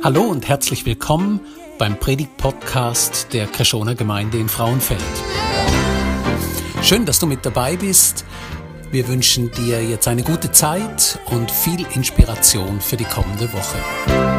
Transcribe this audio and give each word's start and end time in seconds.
Hallo 0.00 0.22
und 0.22 0.46
herzlich 0.46 0.86
willkommen 0.86 1.40
beim 1.76 1.98
Predigt-Podcast 1.98 3.32
der 3.32 3.48
Kreschoner 3.48 3.96
Gemeinde 3.96 4.38
in 4.38 4.48
Frauenfeld. 4.48 5.02
Schön, 6.82 7.04
dass 7.04 7.18
du 7.18 7.26
mit 7.26 7.44
dabei 7.44 7.76
bist. 7.76 8.24
Wir 8.92 9.08
wünschen 9.08 9.50
dir 9.50 9.82
jetzt 9.82 10.06
eine 10.06 10.22
gute 10.22 10.52
Zeit 10.52 11.18
und 11.26 11.50
viel 11.50 11.84
Inspiration 11.94 12.80
für 12.80 12.96
die 12.96 13.04
kommende 13.04 13.52
Woche. 13.52 14.37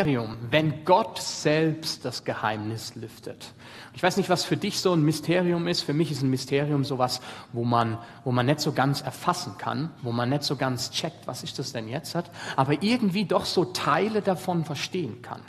Wenn 0.00 0.84
Gott 0.84 1.20
selbst 1.20 2.04
das 2.04 2.22
Geheimnis 2.22 2.94
lüftet. 2.94 3.52
Ich 3.94 4.02
weiß 4.04 4.16
nicht, 4.16 4.28
was 4.28 4.44
für 4.44 4.56
dich 4.56 4.78
so 4.78 4.92
ein 4.92 5.02
Mysterium 5.02 5.66
ist. 5.66 5.80
Für 5.80 5.92
mich 5.92 6.12
ist 6.12 6.22
ein 6.22 6.30
Mysterium 6.30 6.84
sowas, 6.84 7.20
wo 7.52 7.64
man, 7.64 7.98
wo 8.22 8.30
man 8.30 8.46
nicht 8.46 8.60
so 8.60 8.70
ganz 8.70 9.00
erfassen 9.00 9.58
kann, 9.58 9.90
wo 10.02 10.12
man 10.12 10.28
nicht 10.28 10.44
so 10.44 10.54
ganz 10.54 10.92
checkt, 10.92 11.26
was 11.26 11.42
ist 11.42 11.58
das 11.58 11.72
denn 11.72 11.88
jetzt 11.88 12.14
hat, 12.14 12.30
aber 12.54 12.80
irgendwie 12.80 13.24
doch 13.24 13.44
so 13.44 13.64
Teile 13.64 14.22
davon 14.22 14.64
verstehen 14.64 15.20
kann. 15.20 15.42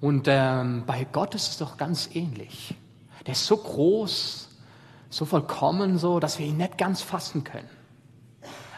Und 0.00 0.28
ähm, 0.28 0.84
bei 0.86 1.04
Gott 1.10 1.34
ist 1.34 1.48
es 1.48 1.58
doch 1.58 1.76
ganz 1.76 2.10
ähnlich. 2.14 2.76
Der 3.26 3.32
ist 3.32 3.46
so 3.46 3.56
groß, 3.56 4.48
so 5.10 5.24
vollkommen, 5.24 5.98
so, 5.98 6.20
dass 6.20 6.38
wir 6.38 6.46
ihn 6.46 6.58
nicht 6.58 6.78
ganz 6.78 7.02
fassen 7.02 7.42
können. 7.42 7.68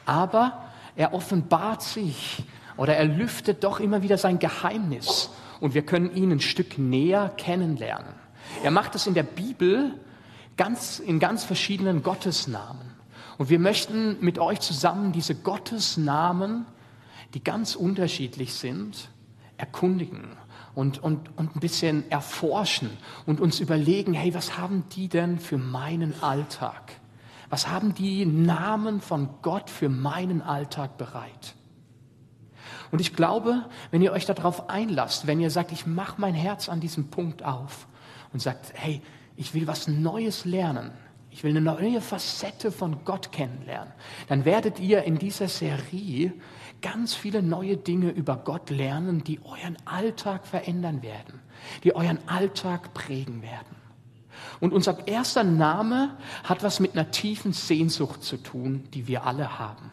Aber 0.06 0.64
er 0.96 1.12
offenbart 1.12 1.82
sich 1.82 2.42
oder 2.80 2.96
er 2.96 3.04
lüftet 3.04 3.62
doch 3.62 3.78
immer 3.78 4.00
wieder 4.00 4.16
sein 4.16 4.38
Geheimnis 4.38 5.28
und 5.60 5.74
wir 5.74 5.82
können 5.82 6.16
ihn 6.16 6.32
ein 6.32 6.40
Stück 6.40 6.78
näher 6.78 7.30
kennenlernen. 7.36 8.14
Er 8.64 8.70
macht 8.70 8.94
es 8.94 9.06
in 9.06 9.12
der 9.12 9.22
Bibel 9.22 10.00
ganz, 10.56 10.98
in 10.98 11.18
ganz 11.18 11.44
verschiedenen 11.44 12.02
Gottesnamen. 12.02 12.90
Und 13.36 13.50
wir 13.50 13.58
möchten 13.58 14.16
mit 14.20 14.38
euch 14.38 14.60
zusammen 14.60 15.12
diese 15.12 15.34
Gottesnamen, 15.34 16.64
die 17.34 17.44
ganz 17.44 17.74
unterschiedlich 17.74 18.54
sind, 18.54 19.10
erkundigen 19.58 20.38
und, 20.74 21.02
und, 21.02 21.36
und 21.36 21.56
ein 21.56 21.60
bisschen 21.60 22.10
erforschen 22.10 22.88
und 23.26 23.42
uns 23.42 23.60
überlegen, 23.60 24.14
hey, 24.14 24.32
was 24.32 24.56
haben 24.56 24.84
die 24.96 25.08
denn 25.08 25.38
für 25.38 25.58
meinen 25.58 26.14
Alltag? 26.22 26.92
Was 27.50 27.68
haben 27.68 27.92
die 27.92 28.24
Namen 28.24 29.02
von 29.02 29.28
Gott 29.42 29.68
für 29.68 29.90
meinen 29.90 30.40
Alltag 30.40 30.96
bereit? 30.96 31.56
Und 32.90 33.00
ich 33.00 33.14
glaube, 33.14 33.64
wenn 33.90 34.02
ihr 34.02 34.12
euch 34.12 34.26
darauf 34.26 34.68
einlasst, 34.68 35.26
wenn 35.26 35.40
ihr 35.40 35.50
sagt, 35.50 35.72
ich 35.72 35.86
mache 35.86 36.20
mein 36.20 36.34
Herz 36.34 36.68
an 36.68 36.80
diesem 36.80 37.08
Punkt 37.08 37.44
auf 37.44 37.86
und 38.32 38.40
sagt, 38.40 38.72
hey, 38.74 39.00
ich 39.36 39.54
will 39.54 39.66
was 39.66 39.88
Neues 39.88 40.44
lernen, 40.44 40.90
ich 41.30 41.44
will 41.44 41.50
eine 41.50 41.60
neue 41.60 42.00
Facette 42.00 42.72
von 42.72 43.04
Gott 43.04 43.30
kennenlernen, 43.30 43.92
dann 44.28 44.44
werdet 44.44 44.80
ihr 44.80 45.04
in 45.04 45.18
dieser 45.18 45.48
Serie 45.48 46.32
ganz 46.82 47.14
viele 47.14 47.42
neue 47.42 47.76
Dinge 47.76 48.10
über 48.10 48.36
Gott 48.36 48.70
lernen, 48.70 49.22
die 49.22 49.40
euren 49.44 49.76
Alltag 49.84 50.46
verändern 50.46 51.02
werden, 51.02 51.40
die 51.84 51.94
euren 51.94 52.18
Alltag 52.26 52.94
prägen 52.94 53.42
werden. 53.42 53.76
Und 54.58 54.72
unser 54.72 55.06
erster 55.06 55.44
Name 55.44 56.16
hat 56.44 56.62
was 56.62 56.80
mit 56.80 56.92
einer 56.92 57.10
tiefen 57.10 57.52
Sehnsucht 57.52 58.24
zu 58.24 58.36
tun, 58.36 58.84
die 58.94 59.06
wir 59.06 59.24
alle 59.24 59.58
haben. 59.58 59.90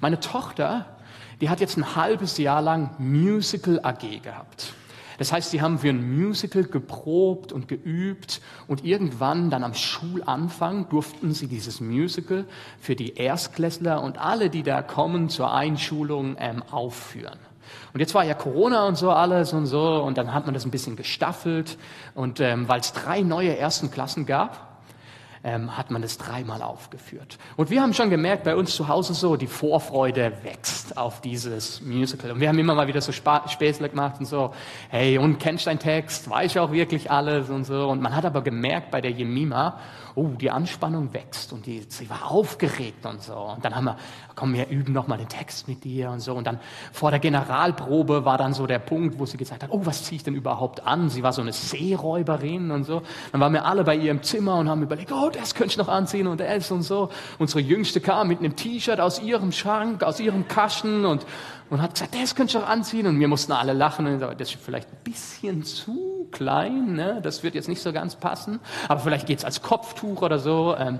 Meine 0.00 0.20
Tochter 0.20 0.97
die 1.40 1.48
hat 1.48 1.60
jetzt 1.60 1.76
ein 1.76 1.96
halbes 1.96 2.38
Jahr 2.38 2.62
lang 2.62 2.90
Musical 2.98 3.80
AG 3.82 4.22
gehabt. 4.22 4.74
Das 5.18 5.32
heißt, 5.32 5.50
sie 5.50 5.60
haben 5.60 5.80
für 5.80 5.88
ein 5.88 6.16
Musical 6.16 6.62
geprobt 6.62 7.52
und 7.52 7.66
geübt 7.66 8.40
und 8.68 8.84
irgendwann 8.84 9.50
dann 9.50 9.64
am 9.64 9.74
Schulanfang 9.74 10.88
durften 10.88 11.32
sie 11.32 11.48
dieses 11.48 11.80
Musical 11.80 12.44
für 12.80 12.94
die 12.94 13.16
Erstklässler 13.16 14.00
und 14.00 14.18
alle, 14.18 14.48
die 14.48 14.62
da 14.62 14.80
kommen 14.80 15.28
zur 15.28 15.52
Einschulung, 15.52 16.36
ähm, 16.38 16.62
aufführen. 16.70 17.38
Und 17.92 18.00
jetzt 18.00 18.14
war 18.14 18.24
ja 18.24 18.34
Corona 18.34 18.86
und 18.86 18.96
so 18.96 19.10
alles 19.10 19.52
und 19.52 19.66
so 19.66 20.02
und 20.02 20.16
dann 20.18 20.32
hat 20.32 20.46
man 20.46 20.54
das 20.54 20.64
ein 20.64 20.70
bisschen 20.70 20.94
gestaffelt 20.94 21.78
und 22.14 22.38
ähm, 22.38 22.68
weil 22.68 22.80
es 22.80 22.92
drei 22.92 23.22
neue 23.22 23.56
ersten 23.56 23.90
Klassen 23.90 24.24
gab, 24.24 24.67
ähm, 25.44 25.76
hat 25.76 25.90
man 25.90 26.02
es 26.02 26.18
dreimal 26.18 26.62
aufgeführt. 26.62 27.38
Und 27.56 27.70
wir 27.70 27.82
haben 27.82 27.94
schon 27.94 28.10
gemerkt, 28.10 28.44
bei 28.44 28.56
uns 28.56 28.74
zu 28.74 28.88
Hause 28.88 29.14
so, 29.14 29.36
die 29.36 29.46
Vorfreude 29.46 30.32
wächst 30.42 30.96
auf 30.96 31.20
dieses 31.20 31.80
Musical. 31.80 32.32
Und 32.32 32.40
wir 32.40 32.48
haben 32.48 32.58
immer 32.58 32.74
mal 32.74 32.86
wieder 32.86 33.00
so 33.00 33.12
Späßle 33.12 33.88
gemacht 33.88 34.16
und 34.18 34.26
so, 34.26 34.52
hey, 34.88 35.18
und 35.18 35.38
kennst 35.38 35.66
deinen 35.66 35.78
Text? 35.78 36.28
Weiß 36.28 36.52
ich 36.52 36.58
auch 36.58 36.72
wirklich 36.72 37.10
alles 37.10 37.50
und 37.50 37.64
so. 37.64 37.88
Und 37.88 38.00
man 38.00 38.14
hat 38.14 38.24
aber 38.24 38.42
gemerkt 38.42 38.90
bei 38.90 39.00
der 39.00 39.10
Jemima, 39.10 39.78
oh, 40.18 40.28
die 40.36 40.50
Anspannung 40.50 41.14
wächst 41.14 41.52
und 41.52 41.64
die, 41.66 41.84
sie 41.88 42.10
war 42.10 42.30
aufgeregt 42.30 43.06
und 43.06 43.22
so. 43.22 43.34
Und 43.34 43.64
dann 43.64 43.74
haben 43.74 43.84
wir, 43.84 43.96
komm, 44.34 44.52
wir 44.52 44.68
üben 44.68 44.92
noch 44.92 45.06
mal 45.06 45.16
den 45.16 45.28
Text 45.28 45.68
mit 45.68 45.84
dir 45.84 46.10
und 46.10 46.20
so. 46.20 46.34
Und 46.34 46.46
dann 46.46 46.58
vor 46.92 47.10
der 47.10 47.20
Generalprobe 47.20 48.24
war 48.24 48.36
dann 48.36 48.52
so 48.52 48.66
der 48.66 48.80
Punkt, 48.80 49.18
wo 49.18 49.26
sie 49.26 49.36
gesagt 49.36 49.62
hat, 49.62 49.70
oh, 49.70 49.80
was 49.84 50.04
ziehe 50.04 50.16
ich 50.16 50.24
denn 50.24 50.34
überhaupt 50.34 50.84
an? 50.84 51.08
Sie 51.08 51.22
war 51.22 51.32
so 51.32 51.40
eine 51.40 51.52
Seeräuberin 51.52 52.72
und 52.72 52.84
so. 52.84 53.02
Dann 53.30 53.40
waren 53.40 53.52
wir 53.52 53.64
alle 53.64 53.84
bei 53.84 53.94
ihr 53.94 54.10
im 54.10 54.22
Zimmer 54.22 54.56
und 54.56 54.68
haben 54.68 54.82
überlegt, 54.82 55.12
oh, 55.12 55.30
das 55.30 55.54
könnte 55.54 55.72
ich 55.72 55.78
noch 55.78 55.88
anziehen 55.88 56.26
und 56.26 56.40
das 56.40 56.70
und 56.72 56.82
so. 56.82 57.10
Unsere 57.38 57.60
Jüngste 57.60 58.00
kam 58.00 58.28
mit 58.28 58.40
einem 58.40 58.56
T-Shirt 58.56 59.00
aus 59.00 59.22
ihrem 59.22 59.52
Schrank, 59.52 60.02
aus 60.02 60.18
ihrem 60.18 60.48
Kasten 60.48 61.06
und 61.06 61.24
und 61.70 61.82
hat 61.82 61.92
gesagt, 61.92 62.14
das 62.14 62.34
könnte 62.34 62.56
ich 62.56 62.64
auch 62.64 62.68
anziehen. 62.68 63.06
Und 63.06 63.20
wir 63.20 63.28
mussten 63.28 63.52
alle 63.52 63.74
lachen. 63.74 64.06
Und 64.06 64.14
gesagt, 64.14 64.40
das 64.40 64.54
ist 64.54 64.62
vielleicht 64.62 64.88
ein 64.88 64.98
bisschen 65.04 65.62
zu 65.64 66.07
klein, 66.32 66.94
ne? 66.94 67.20
das 67.22 67.42
wird 67.42 67.54
jetzt 67.54 67.68
nicht 67.68 67.82
so 67.82 67.92
ganz 67.92 68.16
passen. 68.16 68.60
Aber 68.88 69.00
vielleicht 69.00 69.26
geht 69.26 69.38
es 69.38 69.44
als 69.44 69.62
Kopftuch 69.62 70.22
oder 70.22 70.38
so. 70.38 70.76
Ähm. 70.76 70.98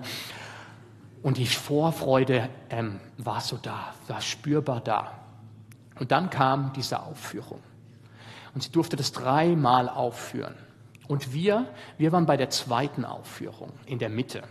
Und 1.22 1.36
die 1.36 1.46
Vorfreude 1.46 2.48
ähm, 2.70 3.00
war 3.16 3.40
so 3.40 3.58
da, 3.60 3.92
war 4.06 4.20
spürbar 4.20 4.80
da. 4.80 5.12
Und 5.98 6.12
dann 6.12 6.30
kam 6.30 6.72
diese 6.74 7.02
Aufführung. 7.02 7.60
Und 8.54 8.62
sie 8.62 8.70
durfte 8.70 8.96
das 8.96 9.12
dreimal 9.12 9.88
aufführen. 9.88 10.54
Und 11.08 11.32
wir, 11.32 11.66
wir 11.96 12.12
waren 12.12 12.26
bei 12.26 12.36
der 12.36 12.50
zweiten 12.50 13.04
Aufführung 13.04 13.72
in 13.86 13.98
der 13.98 14.10
Mitte. 14.10 14.42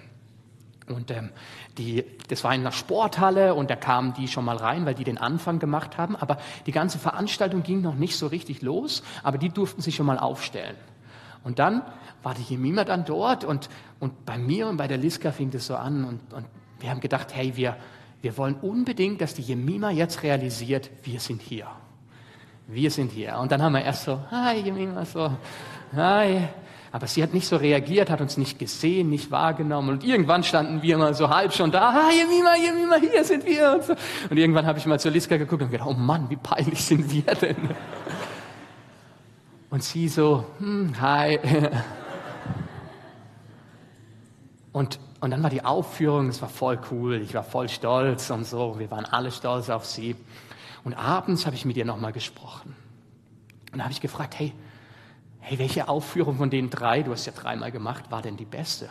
Und 0.87 1.11
ähm, 1.11 1.31
die, 1.77 2.05
das 2.29 2.43
war 2.43 2.55
in 2.55 2.61
einer 2.61 2.71
Sporthalle 2.71 3.53
und 3.53 3.69
da 3.69 3.75
kamen 3.75 4.13
die 4.13 4.27
schon 4.27 4.45
mal 4.45 4.55
rein, 4.55 4.85
weil 4.85 4.95
die 4.95 5.03
den 5.03 5.17
Anfang 5.17 5.59
gemacht 5.59 5.97
haben. 5.97 6.15
Aber 6.15 6.37
die 6.65 6.71
ganze 6.71 6.97
Veranstaltung 6.97 7.63
ging 7.63 7.81
noch 7.81 7.95
nicht 7.95 8.15
so 8.17 8.27
richtig 8.27 8.61
los, 8.61 9.03
aber 9.21 9.37
die 9.37 9.49
durften 9.49 9.81
sich 9.81 9.95
schon 9.95 10.05
mal 10.05 10.17
aufstellen. 10.17 10.75
Und 11.43 11.59
dann 11.59 11.81
war 12.23 12.33
die 12.33 12.43
Jemima 12.43 12.83
dann 12.83 13.05
dort 13.05 13.43
und, 13.43 13.69
und 13.99 14.25
bei 14.25 14.37
mir 14.37 14.67
und 14.67 14.77
bei 14.77 14.87
der 14.87 14.97
Liska 14.97 15.31
fing 15.31 15.51
das 15.51 15.67
so 15.67 15.75
an 15.75 16.05
und, 16.05 16.33
und 16.33 16.45
wir 16.79 16.89
haben 16.89 16.99
gedacht, 16.99 17.33
hey, 17.33 17.55
wir, 17.55 17.75
wir 18.21 18.37
wollen 18.37 18.55
unbedingt, 18.55 19.21
dass 19.21 19.33
die 19.33 19.41
Jemima 19.41 19.91
jetzt 19.91 20.23
realisiert, 20.23 20.89
wir 21.03 21.19
sind 21.19 21.41
hier. 21.41 21.67
Wir 22.67 22.91
sind 22.91 23.11
hier. 23.11 23.37
Und 23.39 23.51
dann 23.51 23.61
haben 23.61 23.73
wir 23.73 23.83
erst 23.83 24.03
so, 24.03 24.19
hi 24.31 24.59
Jemima, 24.59 25.05
so, 25.05 25.31
hi, 25.95 26.47
aber 26.91 27.07
sie 27.07 27.21
hat 27.21 27.33
nicht 27.33 27.47
so 27.47 27.57
reagiert, 27.57 28.09
hat 28.09 28.21
uns 28.21 28.37
nicht 28.37 28.59
gesehen, 28.59 29.09
nicht 29.09 29.31
wahrgenommen. 29.31 29.89
Und 29.89 30.03
irgendwann 30.03 30.43
standen 30.43 30.81
wir 30.81 30.97
mal 30.97 31.13
so 31.13 31.29
halb 31.29 31.53
schon 31.53 31.71
da. 31.71 31.89
Ah, 31.89 32.11
Jemima, 32.11 32.55
Jemima, 32.55 32.95
hier 32.95 33.23
sind 33.23 33.45
wir. 33.45 33.73
Und, 33.73 33.83
so. 33.83 33.95
und 34.29 34.37
irgendwann 34.37 34.65
habe 34.65 34.79
ich 34.79 34.85
mal 34.85 34.99
zur 34.99 35.11
Liska 35.11 35.37
geguckt 35.37 35.61
und 35.61 35.71
gedacht, 35.71 35.89
oh 35.89 35.93
Mann, 35.93 36.29
wie 36.29 36.37
peinlich 36.37 36.83
sind 36.83 37.11
wir 37.11 37.35
denn? 37.35 37.57
Und 39.69 39.83
sie 39.83 40.07
so, 40.07 40.45
hm, 40.59 40.99
hi. 40.99 41.39
Und, 44.77 44.99
und 45.21 45.31
dann 45.31 45.41
war 45.41 45.49
die 45.49 45.65
Aufführung, 45.65 46.27
es 46.29 46.39
war 46.43 46.49
voll 46.49 46.79
cool, 46.91 47.15
ich 47.15 47.33
war 47.33 47.43
voll 47.43 47.67
stolz 47.67 48.29
und 48.29 48.45
so, 48.45 48.77
wir 48.77 48.91
waren 48.91 49.05
alle 49.05 49.31
stolz 49.31 49.71
auf 49.71 49.85
sie. 49.85 50.15
Und 50.83 50.93
abends 50.93 51.47
habe 51.47 51.55
ich 51.55 51.65
mit 51.65 51.77
ihr 51.77 51.85
nochmal 51.85 52.11
gesprochen. 52.11 52.75
Und 53.71 53.79
da 53.79 53.85
habe 53.85 53.91
ich 53.91 54.01
gefragt, 54.01 54.37
hey, 54.37 54.53
hey, 55.47 55.59
welche 55.59 55.87
Aufführung 55.87 56.35
von 56.35 56.49
den 56.49 56.69
drei, 56.69 57.03
du 57.03 57.11
hast 57.13 57.25
ja 57.25 57.31
dreimal 57.31 57.71
gemacht, 57.71 58.11
war 58.11 58.21
denn 58.21 58.35
die 58.35 58.43
beste? 58.43 58.85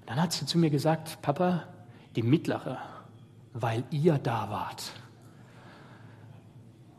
Und 0.00 0.08
dann 0.08 0.22
hat 0.22 0.32
sie 0.32 0.46
zu 0.46 0.56
mir 0.56 0.70
gesagt, 0.70 1.20
Papa, 1.20 1.64
die 2.14 2.22
mittlere, 2.22 2.78
weil 3.52 3.82
ihr 3.90 4.18
da 4.18 4.48
wart. 4.50 4.92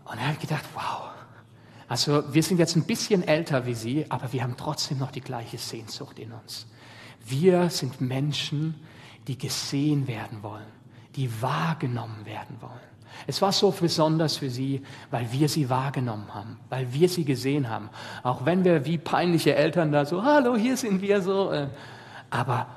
Und 0.04 0.18
er 0.18 0.28
hat 0.28 0.42
gedacht, 0.42 0.66
wow. 0.74 1.12
Also 1.88 2.34
wir 2.34 2.44
sind 2.44 2.58
jetzt 2.58 2.76
ein 2.76 2.84
bisschen 2.84 3.26
älter 3.26 3.66
wie 3.66 3.76
sie, 3.76 4.12
aber 4.12 4.34
wir 4.34 4.44
haben 4.44 4.58
trotzdem 4.58 4.98
noch 4.98 5.12
die 5.12 5.22
gleiche 5.22 5.58
Sehnsucht 5.58 6.20
in 6.20 6.34
uns. 6.34 6.68
Wir 7.26 7.70
sind 7.70 8.02
Menschen, 8.02 8.76
die 9.28 9.38
gesehen 9.38 10.06
werden 10.06 10.44
wollen, 10.44 10.68
die 11.16 11.42
wahrgenommen 11.42 12.26
werden 12.26 12.58
wollen. 12.60 12.94
Es 13.28 13.42
war 13.42 13.52
so 13.52 13.72
besonders 13.72 14.38
für 14.38 14.50
sie, 14.50 14.82
weil 15.12 15.32
wir 15.32 15.48
sie 15.48 15.70
wahrgenommen 15.70 16.34
haben, 16.34 16.58
weil 16.70 16.92
wir 16.94 17.08
sie 17.08 17.26
gesehen 17.26 17.70
haben. 17.70 17.90
Auch 18.24 18.46
wenn 18.46 18.64
wir 18.64 18.86
wie 18.86 18.98
peinliche 18.98 19.56
Eltern 19.56 19.92
da 19.92 20.06
so, 20.06 20.24
hallo, 20.24 20.56
hier 20.56 20.76
sind 20.78 21.02
wir 21.02 21.22
so. 21.22 21.52
Äh, 21.52 21.68
aber, 22.30 22.68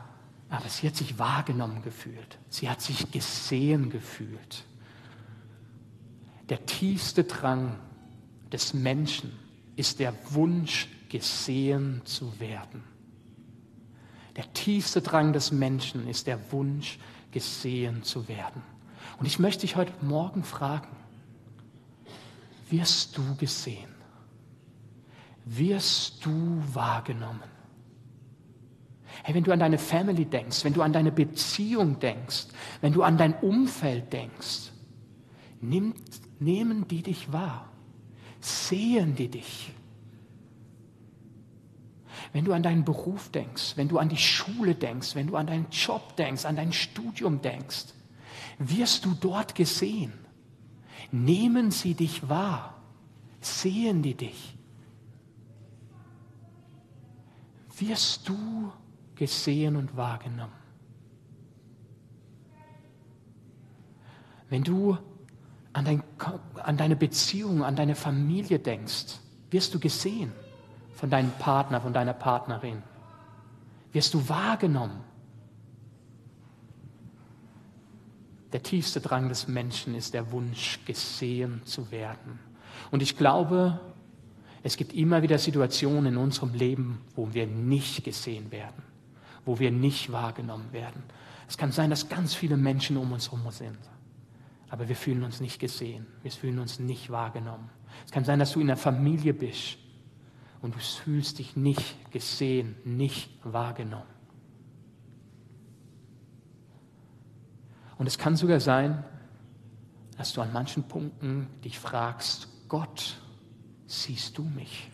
aber 0.50 0.68
sie 0.68 0.86
hat 0.86 0.96
sich 0.96 1.18
wahrgenommen 1.18 1.82
gefühlt. 1.82 2.38
Sie 2.48 2.68
hat 2.68 2.80
sich 2.80 3.10
gesehen 3.10 3.90
gefühlt. 3.90 4.64
Der 6.48 6.64
tiefste 6.66 7.24
Drang 7.24 7.76
des 8.52 8.74
Menschen 8.74 9.32
ist 9.74 9.98
der 9.98 10.14
Wunsch, 10.30 10.88
gesehen 11.08 12.02
zu 12.04 12.38
werden. 12.40 12.84
Der 14.36 14.52
tiefste 14.52 15.00
Drang 15.00 15.32
des 15.32 15.50
Menschen 15.50 16.06
ist 16.08 16.26
der 16.26 16.52
Wunsch, 16.52 16.98
gesehen 16.98 17.15
zu 17.40 18.28
werden. 18.28 18.62
Und 19.18 19.26
ich 19.26 19.38
möchte 19.38 19.62
dich 19.62 19.76
heute 19.76 19.92
Morgen 20.02 20.44
fragen, 20.44 20.88
wirst 22.70 23.16
du 23.16 23.36
gesehen? 23.36 23.94
Wirst 25.44 26.24
du 26.24 26.62
wahrgenommen? 26.72 27.42
Hey, 29.22 29.34
wenn 29.34 29.44
du 29.44 29.52
an 29.52 29.60
deine 29.60 29.78
Family 29.78 30.24
denkst, 30.24 30.64
wenn 30.64 30.74
du 30.74 30.82
an 30.82 30.92
deine 30.92 31.12
Beziehung 31.12 31.98
denkst, 31.98 32.46
wenn 32.80 32.92
du 32.92 33.02
an 33.02 33.16
dein 33.16 33.34
Umfeld 33.34 34.12
denkst, 34.12 34.72
nimm, 35.60 35.94
nehmen 36.38 36.86
die 36.88 37.02
dich 37.02 37.32
wahr? 37.32 37.70
Sehen 38.40 39.16
die 39.16 39.28
dich? 39.28 39.72
Wenn 42.36 42.44
du 42.44 42.52
an 42.52 42.62
deinen 42.62 42.84
Beruf 42.84 43.30
denkst, 43.30 43.78
wenn 43.78 43.88
du 43.88 43.98
an 43.98 44.10
die 44.10 44.18
Schule 44.18 44.74
denkst, 44.74 45.14
wenn 45.14 45.28
du 45.28 45.36
an 45.36 45.46
deinen 45.46 45.70
Job 45.70 46.16
denkst, 46.16 46.44
an 46.44 46.56
dein 46.56 46.70
Studium 46.70 47.40
denkst, 47.40 47.94
wirst 48.58 49.06
du 49.06 49.14
dort 49.18 49.54
gesehen. 49.54 50.12
Nehmen 51.10 51.70
sie 51.70 51.94
dich 51.94 52.28
wahr. 52.28 52.74
Sehen 53.40 54.02
die 54.02 54.12
dich. 54.12 54.54
Wirst 57.78 58.28
du 58.28 58.70
gesehen 59.14 59.74
und 59.74 59.96
wahrgenommen. 59.96 60.52
Wenn 64.50 64.62
du 64.62 64.98
an, 65.72 65.86
dein, 65.86 66.02
an 66.62 66.76
deine 66.76 66.96
Beziehung, 66.96 67.64
an 67.64 67.76
deine 67.76 67.94
Familie 67.94 68.58
denkst, 68.58 69.20
wirst 69.50 69.72
du 69.72 69.80
gesehen 69.80 70.34
von 70.96 71.10
deinem 71.10 71.30
Partner, 71.32 71.80
von 71.80 71.92
deiner 71.92 72.14
Partnerin. 72.14 72.82
Wirst 73.92 74.14
du 74.14 74.28
wahrgenommen. 74.28 75.04
Der 78.52 78.62
tiefste 78.62 79.00
Drang 79.00 79.28
des 79.28 79.46
Menschen 79.46 79.94
ist 79.94 80.14
der 80.14 80.32
Wunsch, 80.32 80.80
gesehen 80.86 81.60
zu 81.64 81.90
werden. 81.90 82.38
Und 82.90 83.02
ich 83.02 83.16
glaube, 83.16 83.78
es 84.62 84.76
gibt 84.76 84.94
immer 84.94 85.22
wieder 85.22 85.38
Situationen 85.38 86.14
in 86.14 86.16
unserem 86.16 86.54
Leben, 86.54 87.02
wo 87.14 87.32
wir 87.34 87.46
nicht 87.46 88.02
gesehen 88.04 88.50
werden, 88.50 88.82
wo 89.44 89.58
wir 89.58 89.70
nicht 89.70 90.10
wahrgenommen 90.12 90.72
werden. 90.72 91.02
Es 91.46 91.58
kann 91.58 91.72
sein, 91.72 91.90
dass 91.90 92.08
ganz 92.08 92.34
viele 92.34 92.56
Menschen 92.56 92.96
um 92.96 93.12
uns 93.12 93.30
herum 93.30 93.50
sind, 93.50 93.78
aber 94.70 94.88
wir 94.88 94.96
fühlen 94.96 95.22
uns 95.22 95.40
nicht 95.40 95.60
gesehen, 95.60 96.06
wir 96.22 96.30
fühlen 96.32 96.58
uns 96.58 96.78
nicht 96.78 97.10
wahrgenommen. 97.10 97.68
Es 98.04 98.10
kann 98.10 98.24
sein, 98.24 98.38
dass 98.38 98.52
du 98.52 98.60
in 98.60 98.66
der 98.66 98.76
Familie 98.76 99.34
bist 99.34 99.78
und 100.66 100.74
du 100.74 100.80
fühlst 100.80 101.38
dich 101.38 101.54
nicht 101.54 102.10
gesehen, 102.10 102.74
nicht 102.84 103.30
wahrgenommen. 103.44 104.10
Und 107.98 108.08
es 108.08 108.18
kann 108.18 108.34
sogar 108.34 108.58
sein, 108.58 109.04
dass 110.18 110.32
du 110.32 110.40
an 110.40 110.52
manchen 110.52 110.82
Punkten 110.82 111.46
dich 111.62 111.78
fragst, 111.78 112.48
Gott, 112.66 113.14
siehst 113.86 114.38
du 114.38 114.42
mich? 114.42 114.90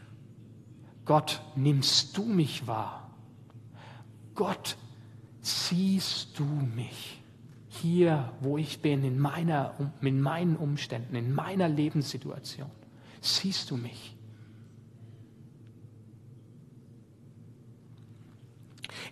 Gott, 1.06 1.40
nimmst 1.56 2.18
du 2.18 2.26
mich 2.26 2.66
wahr? 2.66 3.10
Gott, 4.34 4.76
siehst 5.40 6.38
du 6.38 6.44
mich? 6.44 7.22
Hier, 7.68 8.30
wo 8.40 8.58
ich 8.58 8.82
bin, 8.82 9.04
in, 9.04 9.18
meiner, 9.18 9.74
in 10.02 10.20
meinen 10.20 10.56
Umständen, 10.56 11.16
in 11.16 11.32
meiner 11.32 11.70
Lebenssituation, 11.70 12.70
siehst 13.22 13.70
du 13.70 13.78
mich? 13.78 14.14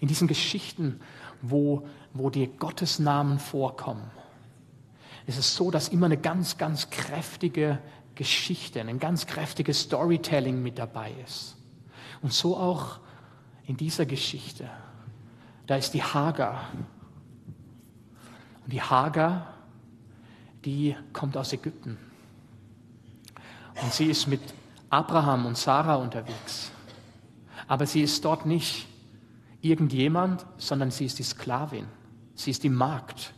In 0.00 0.08
diesen 0.08 0.29
Geschichten, 0.29 1.00
wo 1.41 1.87
wo 2.12 2.31
die 2.31 2.47
Gottesnamen 2.47 3.38
vorkommen, 3.38 4.11
ist 5.26 5.38
es 5.38 5.55
so, 5.55 5.70
dass 5.70 5.88
immer 5.88 6.06
eine 6.06 6.17
ganz, 6.17 6.58
ganz 6.58 6.91
kräftige 6.91 7.79
Geschichte, 8.14 8.81
ein 8.81 8.99
ganz 8.99 9.26
kräftiges 9.26 9.82
Storytelling 9.82 10.62
mit 10.62 10.79
dabei 10.79 11.12
ist. 11.25 11.56
Und 12.23 12.32
so 12.32 12.56
auch 12.56 12.99
in 13.67 13.76
dieser 13.76 14.06
Geschichte. 14.06 14.69
Da 15.67 15.76
ist 15.76 15.94
die 15.94 16.03
Hagar. 16.03 16.69
Und 18.64 18.73
die 18.73 18.82
Hagar, 18.82 19.55
die 20.64 20.96
kommt 21.12 21.37
aus 21.37 21.53
Ägypten. 21.53 21.96
Und 23.81 23.93
sie 23.93 24.06
ist 24.06 24.26
mit 24.26 24.41
Abraham 24.91 25.46
und 25.46 25.56
Sarah 25.56 25.94
unterwegs. 25.94 26.73
Aber 27.69 27.87
sie 27.87 28.03
ist 28.03 28.25
dort 28.25 28.46
nicht 28.46 28.89
irgendjemand, 29.60 30.46
sondern 30.56 30.90
sie 30.90 31.06
ist 31.06 31.18
die 31.18 31.24
Sklavin. 31.24 31.86
Sie 32.34 32.50
ist 32.50 32.62
die 32.62 32.70
Magd. 32.70 33.34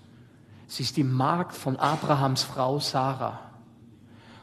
Sie 0.67 0.83
ist 0.83 0.97
die 0.97 1.05
Magd 1.05 1.55
von 1.55 1.77
Abrahams 1.77 2.43
Frau 2.43 2.79
Sarah. 2.79 3.41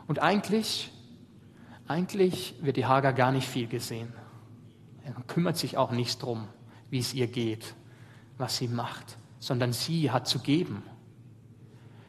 Und 0.07 0.19
eigentlich, 0.19 0.91
eigentlich 1.87 2.55
wird 2.61 2.77
die 2.77 2.85
Hagar 2.85 3.13
gar 3.13 3.31
nicht 3.31 3.47
viel 3.47 3.67
gesehen. 3.67 4.13
Man 5.03 5.25
kümmert 5.27 5.57
sich 5.57 5.77
auch 5.77 5.91
nicht 5.91 6.21
drum, 6.21 6.47
wie 6.89 6.99
es 6.99 7.13
ihr 7.13 7.27
geht, 7.27 7.73
was 8.37 8.57
sie 8.57 8.67
macht, 8.67 9.17
sondern 9.39 9.73
sie 9.73 10.11
hat 10.11 10.27
zu 10.27 10.39
geben. 10.39 10.83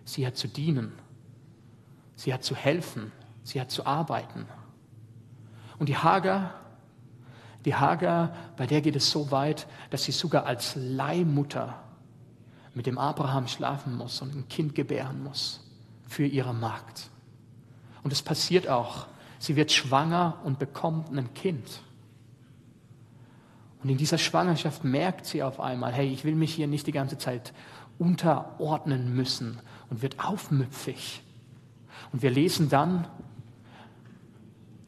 Sie 0.05 0.27
hat 0.27 0.37
zu 0.37 0.49
dienen. 0.49 0.93
Sie 2.17 2.35
hat 2.35 2.43
zu 2.45 2.55
helfen. 2.55 3.13
Sie 3.43 3.61
hat 3.61 3.71
zu 3.71 3.87
arbeiten. 3.87 4.47
Und 5.79 5.89
die 5.89 5.97
Hagar, 5.97 6.60
die 7.65 7.75
Hagar, 7.75 8.35
bei 8.57 8.67
der 8.67 8.81
geht 8.81 8.97
es 8.97 9.11
so 9.11 9.31
weit, 9.31 9.67
dass 9.91 10.05
sie 10.05 10.13
sogar 10.13 10.47
als 10.47 10.75
Leihmutter 10.77 11.79
mit 12.75 12.87
dem 12.87 12.99
Abraham 12.99 13.49
schlafen 13.49 13.97
muss 13.97 14.23
und 14.23 14.35
ein 14.35 14.49
Kind 14.49 14.75
gebären 14.75 15.23
muss 15.23 15.61
für 16.09 16.25
ihre 16.25 16.55
Magd. 16.55 17.11
Und 18.03 18.13
es 18.13 18.23
passiert 18.23 18.69
auch. 18.69 19.07
Sie 19.39 19.57
wird 19.57 19.73
schwanger 19.73 20.39
und 20.45 20.59
bekommt 20.59 21.11
ein 21.11 21.33
Kind. 21.35 21.83
Und 23.83 23.89
in 23.89 23.97
dieser 23.97 24.19
Schwangerschaft 24.19 24.85
merkt 24.85 25.27
sie 25.27 25.43
auf 25.43 25.61
einmal, 25.61 25.93
hey, 25.93 26.09
ich 26.09 26.25
will 26.25 26.35
mich 26.35 26.55
hier 26.55 26.67
nicht 26.67 26.87
die 26.87 26.93
ganze 26.93 27.19
Zeit 27.19 27.53
unterordnen 27.99 29.15
müssen 29.15 29.59
und 29.89 30.03
wird 30.03 30.23
aufmüpfig. 30.25 31.23
Und 32.13 32.23
wir 32.23 32.31
lesen 32.31 32.69
dann, 32.69 33.07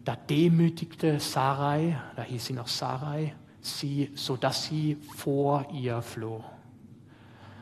da 0.05 0.17
demütigte 0.17 1.21
Sarai, 1.21 1.99
da 2.17 2.23
hieß 2.23 2.47
sie 2.47 2.53
noch 2.53 2.69
Sarai, 2.69 3.35
sie, 3.61 4.11
so 4.15 4.37
dass 4.37 4.65
sie 4.65 4.97
vor 5.17 5.69
ihr 5.73 6.03
floh. 6.03 6.45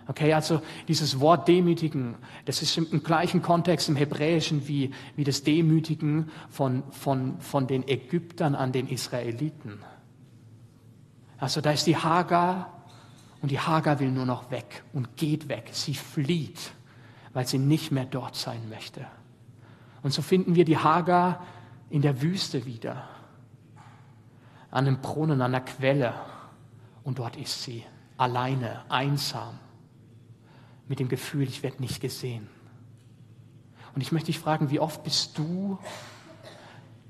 Okay, 0.07 0.33
also 0.33 0.61
dieses 0.89 1.21
Wort 1.21 1.47
demütigen, 1.47 2.17
das 2.45 2.63
ist 2.63 2.77
im 2.77 3.03
gleichen 3.05 3.43
Kontext 3.43 3.89
im 3.89 3.95
Hebräischen 3.95 4.67
wie, 4.67 4.91
wie 5.15 5.23
das 5.23 5.45
Demütigen 5.45 6.31
von, 6.49 6.83
von, 6.91 7.41
von 7.41 7.69
den 7.69 7.87
Ägyptern 7.87 8.57
an 8.57 8.73
den 8.73 8.89
Israeliten. 8.89 9.79
Also 11.39 11.61
da 11.61 11.71
ist 11.71 11.87
die 11.87 11.97
Hagar 11.97 12.83
und 13.41 13.53
die 13.53 13.61
Hagar 13.61 14.01
will 14.01 14.11
nur 14.11 14.27
noch 14.27 14.51
weg 14.51 14.83
und 14.93 15.17
geht 15.17 15.49
weg. 15.49 15.71
Sie 15.73 15.95
flieht, 15.95 16.73
weil 17.33 17.47
sie 17.47 17.59
nicht 17.59 17.93
mehr 17.93 18.05
dort 18.05 18.35
sein 18.35 18.69
möchte. 18.69 19.07
Und 20.03 20.13
so 20.13 20.23
finden 20.23 20.57
wir 20.57 20.65
die 20.65 20.79
Hagar 20.79 21.47
in 21.91 22.03
der 22.03 22.23
Wüste 22.23 22.65
wieder, 22.65 23.09
an 24.71 24.87
einem 24.87 25.01
Brunnen, 25.01 25.43
an 25.43 25.53
der 25.53 25.61
Quelle. 25.61 26.15
Und 27.03 27.19
dort 27.19 27.37
ist 27.37 27.65
sie 27.65 27.85
alleine, 28.17 28.85
einsam 28.89 29.59
mit 30.87 31.01
dem 31.01 31.09
Gefühl, 31.09 31.43
ich 31.43 31.63
werde 31.63 31.83
nicht 31.83 32.01
gesehen. 32.01 32.49
Und 33.95 34.01
ich 34.01 34.13
möchte 34.13 34.27
dich 34.27 34.39
fragen, 34.39 34.71
wie 34.71 34.81
oft 34.81 35.03
bist 35.03 35.37
du 35.37 35.79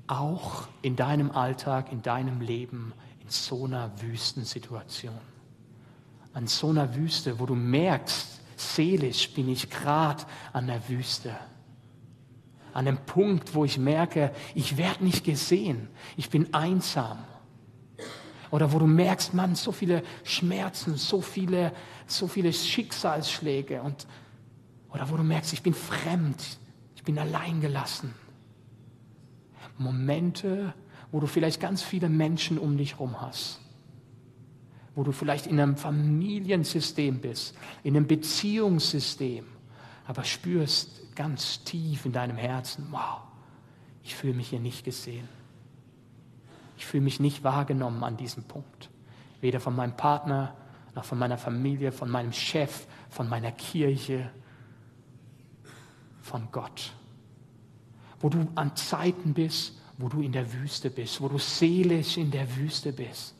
auch 0.07 0.67
in 0.81 0.95
deinem 0.95 1.31
Alltag, 1.31 1.91
in 1.91 2.01
deinem 2.01 2.41
Leben 2.41 2.93
in 3.19 3.29
so 3.29 3.65
einer 3.65 3.91
Wüstensituation? 4.01 5.17
An 6.33 6.47
so 6.47 6.69
einer 6.69 6.95
Wüste, 6.95 7.39
wo 7.39 7.45
du 7.45 7.55
merkst, 7.55 8.39
seelisch 8.55 9.31
bin 9.33 9.49
ich 9.49 9.69
gerade 9.69 10.23
an 10.53 10.67
der 10.67 10.87
Wüste. 10.89 11.35
An 12.73 12.85
dem 12.85 12.97
Punkt, 12.97 13.53
wo 13.53 13.65
ich 13.65 13.77
merke, 13.77 14.31
ich 14.55 14.77
werde 14.77 15.03
nicht 15.03 15.23
gesehen, 15.23 15.89
ich 16.17 16.29
bin 16.29 16.53
einsam. 16.53 17.19
Oder 18.51 18.73
wo 18.73 18.79
du 18.79 18.87
merkst, 18.87 19.33
Mann, 19.33 19.55
so 19.55 19.71
viele 19.71 20.03
Schmerzen, 20.23 20.97
so 20.97 21.21
viele, 21.21 21.71
so 22.05 22.27
viele 22.27 22.51
Schicksalsschläge. 22.51 23.81
Und, 23.81 24.05
oder 24.89 25.09
wo 25.09 25.15
du 25.15 25.23
merkst, 25.23 25.53
ich 25.53 25.63
bin 25.63 25.73
fremd, 25.73 26.59
ich 26.95 27.03
bin 27.03 27.17
alleingelassen. 27.17 28.13
Momente, 29.77 30.73
wo 31.11 31.19
du 31.19 31.27
vielleicht 31.27 31.59
ganz 31.59 31.81
viele 31.81 32.09
Menschen 32.09 32.57
um 32.57 32.77
dich 32.77 32.93
herum 32.93 33.21
hast. 33.21 33.59
Wo 34.95 35.03
du 35.03 35.13
vielleicht 35.13 35.47
in 35.47 35.59
einem 35.59 35.77
Familiensystem 35.77 37.19
bist, 37.19 37.55
in 37.83 37.95
einem 37.95 38.07
Beziehungssystem, 38.07 39.45
aber 40.05 40.25
spürst 40.25 41.00
ganz 41.21 41.63
tief 41.63 42.07
in 42.07 42.13
deinem 42.13 42.35
Herzen, 42.35 42.87
wow, 42.89 43.19
ich 44.03 44.15
fühle 44.15 44.33
mich 44.33 44.49
hier 44.49 44.59
nicht 44.59 44.83
gesehen. 44.83 45.29
Ich 46.77 46.87
fühle 46.87 47.03
mich 47.03 47.19
nicht 47.19 47.43
wahrgenommen 47.43 48.03
an 48.03 48.17
diesem 48.17 48.43
Punkt. 48.43 48.89
Weder 49.39 49.59
von 49.59 49.75
meinem 49.75 49.95
Partner, 49.95 50.55
auch 50.95 51.05
von 51.05 51.19
meiner 51.19 51.37
Familie, 51.37 51.91
von 51.91 52.09
meinem 52.09 52.33
Chef, 52.33 52.87
von 53.11 53.29
meiner 53.29 53.51
Kirche, 53.51 54.31
von 56.23 56.47
Gott. 56.51 56.91
Wo 58.19 58.29
du 58.29 58.47
an 58.55 58.75
Zeiten 58.75 59.35
bist, 59.35 59.79
wo 59.99 60.09
du 60.09 60.21
in 60.21 60.31
der 60.31 60.51
Wüste 60.51 60.89
bist, 60.89 61.21
wo 61.21 61.27
du 61.27 61.37
seelisch 61.37 62.17
in 62.17 62.31
der 62.31 62.55
Wüste 62.55 62.93
bist. 62.93 63.35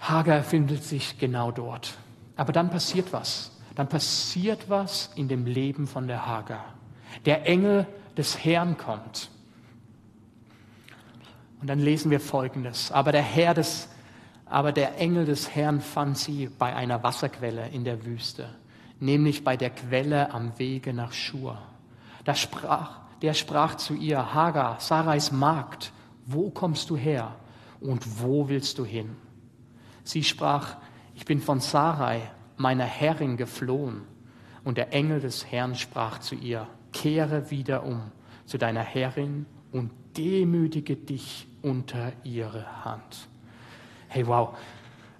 Hagar 0.00 0.42
findet 0.42 0.82
sich 0.82 1.16
genau 1.16 1.52
dort. 1.52 1.96
Aber 2.40 2.54
dann 2.54 2.70
passiert 2.70 3.12
was. 3.12 3.50
Dann 3.74 3.86
passiert 3.86 4.70
was 4.70 5.10
in 5.14 5.28
dem 5.28 5.44
Leben 5.44 5.86
von 5.86 6.08
der 6.08 6.26
Hagar. 6.26 6.64
Der 7.26 7.46
Engel 7.46 7.86
des 8.16 8.42
Herrn 8.42 8.78
kommt. 8.78 9.30
Und 11.60 11.66
dann 11.66 11.80
lesen 11.80 12.10
wir 12.10 12.18
Folgendes. 12.18 12.92
Aber 12.92 13.12
der 13.12 13.20
Herr 13.20 13.52
des, 13.52 13.90
aber 14.46 14.72
der 14.72 14.96
Engel 14.96 15.26
des 15.26 15.54
Herrn 15.54 15.82
fand 15.82 16.16
sie 16.16 16.48
bei 16.58 16.74
einer 16.74 17.02
Wasserquelle 17.02 17.68
in 17.68 17.84
der 17.84 18.06
Wüste, 18.06 18.48
nämlich 19.00 19.44
bei 19.44 19.58
der 19.58 19.68
Quelle 19.68 20.32
am 20.32 20.58
Wege 20.58 20.94
nach 20.94 21.12
Schur. 21.12 21.60
Da 22.24 22.34
sprach, 22.34 23.00
der 23.20 23.34
sprach 23.34 23.74
zu 23.74 23.92
ihr, 23.92 24.32
Hagar, 24.32 24.80
Sarais 24.80 25.30
Magd, 25.30 25.92
wo 26.24 26.48
kommst 26.48 26.88
du 26.88 26.96
her 26.96 27.34
und 27.82 28.22
wo 28.22 28.48
willst 28.48 28.78
du 28.78 28.86
hin? 28.86 29.14
Sie 30.04 30.24
sprach, 30.24 30.78
ich 31.20 31.26
bin 31.26 31.42
von 31.42 31.60
Sarai, 31.60 32.22
meiner 32.56 32.86
Herrin, 32.86 33.36
geflohen. 33.36 34.04
Und 34.64 34.78
der 34.78 34.94
Engel 34.94 35.20
des 35.20 35.44
Herrn 35.44 35.74
sprach 35.74 36.18
zu 36.18 36.34
ihr, 36.34 36.66
kehre 36.94 37.50
wieder 37.50 37.84
um 37.84 38.00
zu 38.46 38.56
deiner 38.56 38.80
Herrin 38.80 39.44
und 39.70 39.90
demütige 40.16 40.96
dich 40.96 41.46
unter 41.60 42.12
ihre 42.24 42.86
Hand. 42.86 43.28
Hey, 44.08 44.26
wow. 44.26 44.56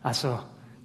Also 0.03 0.39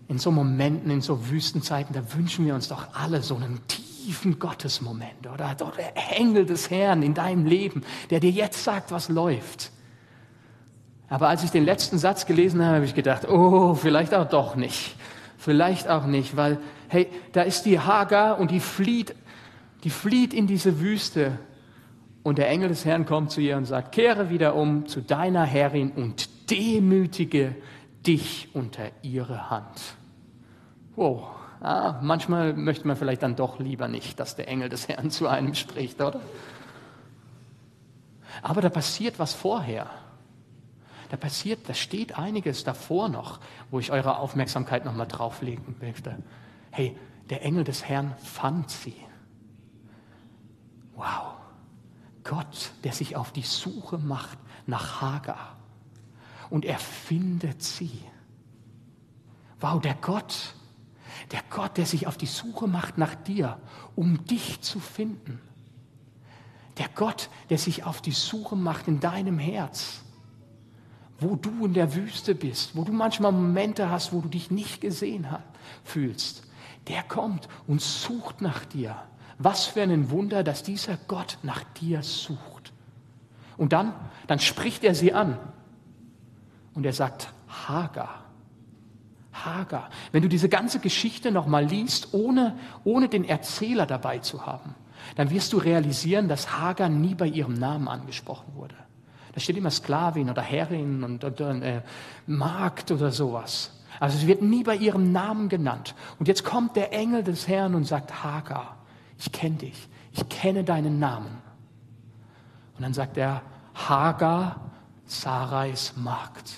in 0.10 0.20
so 0.20 0.32
Momenten, 0.32 0.92
in 0.92 1.00
so 1.00 1.30
Wüstenzeiten, 1.30 1.94
da 1.94 2.14
wünschen 2.14 2.46
wir 2.46 2.54
uns 2.54 2.68
doch 2.68 2.94
alle 2.94 3.24
so 3.24 3.38
einen 3.38 3.66
tiefen 3.68 4.38
Gottesmoment 4.38 5.28
oder 5.34 5.56
der 5.56 5.94
Engel 6.18 6.46
des 6.46 6.70
Herrn 6.70 7.04
in 7.04 7.14
deinem 7.14 7.46
Leben, 7.46 7.86
der 8.10 8.20
dir 8.20 8.32
jetzt 8.32 8.66
sagt, 8.66 8.92
was 8.92 9.08
läuft. 9.08 9.72
Aber 11.10 11.30
als 11.30 11.44
ich 11.44 11.52
den 11.52 11.66
letzten 11.66 11.98
Satz 11.98 12.26
gelesen 12.26 12.64
habe, 12.64 12.76
habe 12.78 12.86
ich 12.86 12.96
gedacht, 12.96 13.28
oh, 13.28 13.76
vielleicht 13.76 14.14
auch 14.14 14.28
doch 14.28 14.56
nicht. 14.56 14.96
Vielleicht 15.38 15.88
auch 15.88 16.06
nicht, 16.06 16.36
weil, 16.36 16.58
hey, 16.88 17.08
da 17.32 17.44
ist 17.44 17.66
die 17.66 17.80
Hagar 17.80 18.40
und 18.40 18.52
die 18.52 18.60
flieht, 18.60 19.16
die 19.84 19.92
flieht 19.92 20.34
in 20.34 20.48
diese 20.48 20.80
Wüste. 20.80 21.38
Und 22.24 22.40
der 22.40 22.50
Engel 22.50 22.70
des 22.70 22.86
Herrn 22.86 23.06
kommt 23.06 23.30
zu 23.30 23.40
ihr 23.40 23.56
und 23.56 23.66
sagt, 23.66 23.92
kehre 23.92 24.32
wieder 24.32 24.56
um 24.56 24.88
zu 24.88 25.02
deiner 25.02 25.44
Herrin 25.44 25.92
und 25.92 26.50
demütige 26.50 27.56
dich 28.08 28.50
unter 28.54 28.90
ihre 29.04 29.52
Hand. 29.52 29.96
Wow. 30.96 31.28
Ah, 31.62 32.00
manchmal 32.02 32.54
möchte 32.54 32.88
man 32.88 32.96
vielleicht 32.96 33.24
dann 33.24 33.36
doch 33.36 33.60
lieber 33.60 33.88
nicht, 33.88 34.20
dass 34.20 34.36
der 34.36 34.48
Engel 34.48 34.70
des 34.70 34.88
Herrn 34.88 35.10
zu 35.12 35.28
einem 35.28 35.54
spricht, 35.54 36.02
oder? 36.02 36.20
Aber 38.42 38.62
da 38.62 38.70
passiert 38.70 39.20
was 39.20 39.34
vorher. 39.34 39.88
Da 41.10 41.18
passiert, 41.18 41.70
da 41.70 41.74
steht 41.74 42.18
einiges 42.18 42.64
davor 42.64 43.10
noch, 43.10 43.40
wo 43.72 43.80
ich 43.80 43.92
eure 43.92 44.18
Aufmerksamkeit 44.18 44.86
nochmal 44.86 45.08
drauflegen 45.08 45.76
möchte. 45.80 46.18
Hey, 46.72 46.98
der 47.30 47.44
Engel 47.44 47.64
des 47.64 47.86
Herrn 47.86 48.16
fand 48.18 48.70
sie. 48.70 48.96
Wow. 50.96 51.34
Gott, 52.24 52.72
der 52.84 52.92
sich 52.92 53.16
auf 53.16 53.32
die 53.32 53.44
Suche 53.44 53.98
macht 53.98 54.40
nach 54.66 55.02
Hagar. 55.02 55.58
Und 56.50 56.66
er 56.66 56.80
findet 56.80 57.62
sie. 57.62 58.02
Wow, 59.60 59.80
der 59.80 59.96
Gott, 59.96 60.56
der 61.32 61.42
Gott, 61.50 61.78
der 61.78 61.86
sich 61.86 62.08
auf 62.08 62.18
die 62.18 62.26
Suche 62.26 62.68
macht 62.68 62.98
nach 62.98 63.16
dir, 63.16 63.60
um 63.96 64.26
dich 64.26 64.62
zu 64.62 64.80
finden. 64.80 65.40
Der 66.78 66.90
Gott, 66.90 67.30
der 67.50 67.58
sich 67.58 67.84
auf 67.84 68.02
die 68.02 68.12
Suche 68.12 68.56
macht 68.56 68.88
in 68.88 69.00
deinem 69.00 69.40
Herz 69.40 70.05
wo 71.20 71.36
du 71.36 71.66
in 71.66 71.74
der 71.74 71.96
Wüste 71.96 72.36
bist, 72.36 72.76
wo 72.76 72.84
du 72.84 72.92
manchmal 72.92 73.32
Momente 73.32 73.90
hast, 73.90 74.12
wo 74.14 74.20
du 74.22 74.28
dich 74.28 74.52
nicht 74.52 74.82
gesehen 74.82 75.32
hast, 75.32 75.44
fühlst, 75.84 76.44
der 76.88 77.04
kommt 77.04 77.48
und 77.68 77.82
sucht 77.82 78.42
nach 78.42 78.66
dir. 78.66 78.96
Was 79.38 79.66
für 79.66 79.82
ein 79.82 80.12
Wunder, 80.12 80.44
dass 80.44 80.64
dieser 80.64 80.98
Gott 81.08 81.38
nach 81.44 81.64
dir 81.80 82.04
sucht. 82.04 82.72
Und 83.58 83.74
dann, 83.74 83.94
dann 84.28 84.40
spricht 84.40 84.84
er 84.84 84.96
sie 84.96 85.14
an 85.14 85.38
und 86.74 86.86
er 86.86 86.94
sagt, 86.94 87.34
Hagar. 87.48 88.24
Hagar. 89.34 89.90
Wenn 90.12 90.22
du 90.22 90.30
diese 90.30 90.48
ganze 90.48 90.80
Geschichte 90.80 91.32
nochmal 91.32 91.66
liest, 91.66 92.14
ohne, 92.14 92.58
ohne 92.84 93.10
den 93.10 93.26
Erzähler 93.26 93.86
dabei 93.86 94.20
zu 94.20 94.46
haben, 94.46 94.76
dann 95.16 95.30
wirst 95.30 95.52
du 95.54 95.58
realisieren, 95.58 96.28
dass 96.28 96.58
Hagar 96.58 96.90
nie 96.90 97.16
bei 97.16 97.28
ihrem 97.28 97.54
Namen 97.54 97.88
angesprochen 97.88 98.56
wurde. 98.56 98.76
Da 99.36 99.42
steht 99.42 99.58
immer 99.58 99.70
Sklavin 99.70 100.30
oder 100.30 100.42
Herrin 100.42 101.04
und, 101.04 101.24
und 101.26 101.62
äh, 101.62 101.82
Magd 102.26 102.90
oder 102.90 103.12
sowas. 103.12 103.72
Also 104.00 104.18
sie 104.18 104.28
wird 104.28 104.42
nie 104.42 104.64
bei 104.64 104.78
ihrem 104.78 105.12
Namen 105.12 105.50
genannt. 105.50 105.94
Und 106.20 106.30
jetzt 106.30 106.46
kommt 106.46 106.78
der 106.78 106.94
Engel 106.94 107.22
des 107.22 107.48
Herrn 107.48 107.76
und 107.76 107.84
sagt, 107.84 108.24
Hagar, 108.24 108.78
ich 109.20 109.34
kenne 109.34 109.58
dich, 109.58 109.90
ich 110.14 110.28
kenne 110.30 110.64
deinen 110.64 111.00
Namen. 111.00 111.42
Und 112.78 112.84
dann 112.84 112.94
sagt 112.94 113.18
er, 113.18 113.42
Hagar, 113.74 114.72
Sarais 115.06 115.94
Magd. 115.98 116.54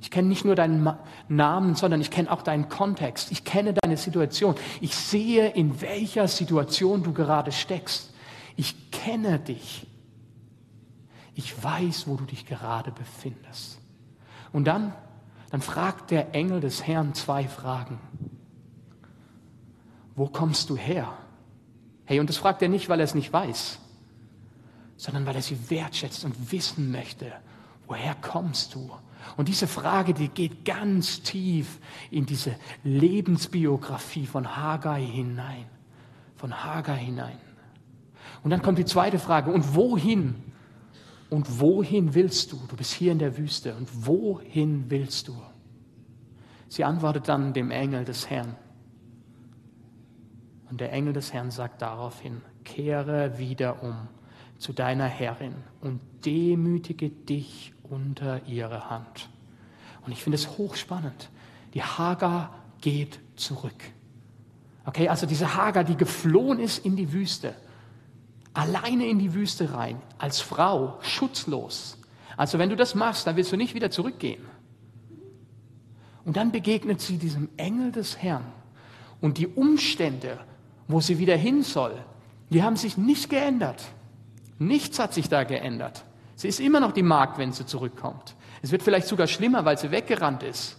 Ich 0.00 0.10
kenne 0.10 0.28
nicht 0.28 0.44
nur 0.44 0.54
deinen 0.54 0.88
Namen, 1.28 1.74
sondern 1.74 2.00
ich 2.00 2.10
kenne 2.10 2.30
auch 2.30 2.42
deinen 2.42 2.68
Kontext. 2.68 3.32
Ich 3.32 3.44
kenne 3.44 3.74
deine 3.74 3.96
Situation. 3.96 4.54
Ich 4.80 4.94
sehe, 4.94 5.48
in 5.48 5.80
welcher 5.80 6.28
Situation 6.28 7.02
du 7.02 7.12
gerade 7.12 7.50
steckst. 7.50 8.12
Ich 8.56 8.90
kenne 8.92 9.40
dich 9.40 9.86
ich 11.34 11.62
weiß, 11.62 12.06
wo 12.06 12.16
du 12.16 12.24
dich 12.24 12.46
gerade 12.46 12.92
befindest. 12.92 13.80
Und 14.52 14.64
dann, 14.66 14.92
dann 15.50 15.62
fragt 15.62 16.10
der 16.10 16.34
Engel 16.34 16.60
des 16.60 16.86
Herrn 16.86 17.14
zwei 17.14 17.48
Fragen. 17.48 17.98
Wo 20.14 20.26
kommst 20.26 20.68
du 20.70 20.76
her? 20.76 21.12
Hey, 22.04 22.20
und 22.20 22.28
das 22.28 22.36
fragt 22.36 22.60
er 22.62 22.68
nicht, 22.68 22.88
weil 22.88 23.00
er 23.00 23.04
es 23.04 23.14
nicht 23.14 23.32
weiß, 23.32 23.78
sondern 24.96 25.24
weil 25.24 25.36
er 25.36 25.42
sie 25.42 25.70
wertschätzt 25.70 26.24
und 26.24 26.52
wissen 26.52 26.92
möchte, 26.92 27.32
woher 27.86 28.14
kommst 28.16 28.74
du? 28.74 28.90
Und 29.36 29.48
diese 29.48 29.66
Frage, 29.66 30.12
die 30.12 30.28
geht 30.28 30.64
ganz 30.64 31.22
tief 31.22 31.78
in 32.10 32.26
diese 32.26 32.56
Lebensbiografie 32.82 34.26
von 34.26 34.56
Hagar 34.56 34.96
hinein. 34.96 35.66
Von 36.36 36.64
Hagar 36.64 36.96
hinein. 36.96 37.38
Und 38.42 38.50
dann 38.50 38.62
kommt 38.62 38.78
die 38.78 38.84
zweite 38.84 39.18
Frage, 39.18 39.52
und 39.52 39.74
wohin 39.74 40.51
und 41.32 41.60
wohin 41.60 42.14
willst 42.14 42.52
du? 42.52 42.58
Du 42.68 42.76
bist 42.76 42.92
hier 42.92 43.10
in 43.10 43.18
der 43.18 43.38
Wüste. 43.38 43.74
Und 43.74 43.88
wohin 44.06 44.90
willst 44.90 45.28
du? 45.28 45.42
Sie 46.68 46.84
antwortet 46.84 47.26
dann 47.26 47.54
dem 47.54 47.70
Engel 47.70 48.04
des 48.04 48.28
Herrn. 48.28 48.54
Und 50.68 50.82
der 50.82 50.92
Engel 50.92 51.14
des 51.14 51.32
Herrn 51.32 51.50
sagt 51.50 51.80
daraufhin, 51.80 52.42
kehre 52.64 53.38
wieder 53.38 53.82
um 53.82 54.08
zu 54.58 54.74
deiner 54.74 55.06
Herrin 55.06 55.54
und 55.80 56.00
demütige 56.26 57.08
dich 57.08 57.72
unter 57.82 58.46
ihre 58.46 58.90
Hand. 58.90 59.30
Und 60.04 60.12
ich 60.12 60.22
finde 60.22 60.36
es 60.36 60.58
hochspannend. 60.58 61.30
Die 61.72 61.82
Hagar 61.82 62.58
geht 62.82 63.20
zurück. 63.36 63.82
Okay, 64.84 65.08
also 65.08 65.26
diese 65.26 65.56
Hagar, 65.56 65.84
die 65.84 65.96
geflohen 65.96 66.58
ist 66.58 66.84
in 66.84 66.94
die 66.94 67.10
Wüste, 67.10 67.54
alleine 68.54 69.06
in 69.06 69.18
die 69.18 69.34
Wüste 69.34 69.74
rein, 69.74 70.00
als 70.18 70.40
Frau, 70.40 70.98
schutzlos. 71.02 71.98
Also 72.36 72.58
wenn 72.58 72.70
du 72.70 72.76
das 72.76 72.94
machst, 72.94 73.26
dann 73.26 73.36
willst 73.36 73.52
du 73.52 73.56
nicht 73.56 73.74
wieder 73.74 73.90
zurückgehen. 73.90 74.44
Und 76.24 76.36
dann 76.36 76.52
begegnet 76.52 77.00
sie 77.00 77.18
diesem 77.18 77.48
Engel 77.56 77.92
des 77.92 78.18
Herrn. 78.18 78.44
Und 79.20 79.38
die 79.38 79.46
Umstände, 79.46 80.38
wo 80.88 81.00
sie 81.00 81.18
wieder 81.18 81.36
hin 81.36 81.62
soll, 81.62 81.94
die 82.50 82.62
haben 82.62 82.76
sich 82.76 82.96
nicht 82.96 83.30
geändert. 83.30 83.82
Nichts 84.58 84.98
hat 84.98 85.14
sich 85.14 85.28
da 85.28 85.44
geändert. 85.44 86.04
Sie 86.36 86.48
ist 86.48 86.60
immer 86.60 86.80
noch 86.80 86.92
die 86.92 87.02
Magd, 87.02 87.38
wenn 87.38 87.52
sie 87.52 87.66
zurückkommt. 87.66 88.36
Es 88.62 88.70
wird 88.70 88.82
vielleicht 88.82 89.06
sogar 89.06 89.26
schlimmer, 89.26 89.64
weil 89.64 89.78
sie 89.78 89.90
weggerannt 89.90 90.42
ist. 90.42 90.76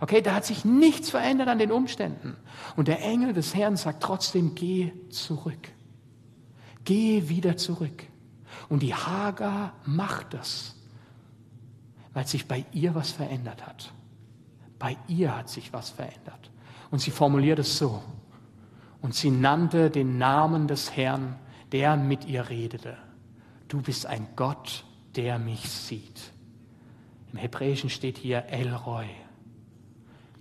Okay, 0.00 0.22
da 0.22 0.34
hat 0.34 0.46
sich 0.46 0.64
nichts 0.64 1.10
verändert 1.10 1.48
an 1.48 1.58
den 1.58 1.70
Umständen. 1.70 2.36
Und 2.76 2.88
der 2.88 3.02
Engel 3.02 3.32
des 3.32 3.54
Herrn 3.54 3.76
sagt 3.76 4.02
trotzdem, 4.02 4.54
geh 4.54 4.92
zurück. 5.10 5.68
Geh 6.90 7.28
wieder 7.28 7.56
zurück. 7.56 8.02
Und 8.68 8.82
die 8.82 8.96
Hagar 8.96 9.74
macht 9.86 10.34
das, 10.34 10.74
weil 12.12 12.26
sich 12.26 12.48
bei 12.48 12.64
ihr 12.72 12.96
was 12.96 13.12
verändert 13.12 13.64
hat. 13.64 13.92
Bei 14.76 14.96
ihr 15.06 15.36
hat 15.36 15.48
sich 15.48 15.72
was 15.72 15.90
verändert. 15.90 16.50
Und 16.90 16.98
sie 16.98 17.12
formuliert 17.12 17.60
es 17.60 17.78
so. 17.78 18.02
Und 19.00 19.14
sie 19.14 19.30
nannte 19.30 19.88
den 19.88 20.18
Namen 20.18 20.66
des 20.66 20.96
Herrn, 20.96 21.36
der 21.70 21.96
mit 21.96 22.24
ihr 22.24 22.48
redete. 22.48 22.96
Du 23.68 23.80
bist 23.80 24.06
ein 24.06 24.26
Gott, 24.34 24.84
der 25.14 25.38
mich 25.38 25.70
sieht. 25.70 26.32
Im 27.30 27.38
Hebräischen 27.38 27.88
steht 27.88 28.18
hier 28.18 28.46
El 28.46 28.74
Roy. 28.74 29.06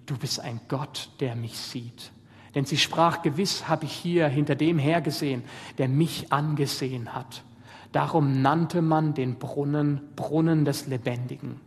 Du 0.08 0.18
bist 0.18 0.40
ein 0.40 0.62
Gott, 0.68 1.12
der 1.20 1.36
mich 1.36 1.56
sieht. 1.60 2.12
Denn 2.56 2.66
sie 2.66 2.78
sprach, 2.78 3.22
gewiss 3.22 3.68
habe 3.68 3.86
ich 3.86 3.92
hier 3.92 4.28
hinter 4.28 4.56
dem 4.56 4.80
hergesehen, 4.80 5.44
der 5.78 5.88
mich 5.88 6.32
angesehen 6.32 7.14
hat. 7.14 7.44
Darum 7.92 8.42
nannte 8.42 8.82
man 8.82 9.14
den 9.14 9.40
Brunnen 9.40 10.02
Brunnen 10.16 10.66
des 10.66 10.88
Lebendigen, 10.88 11.60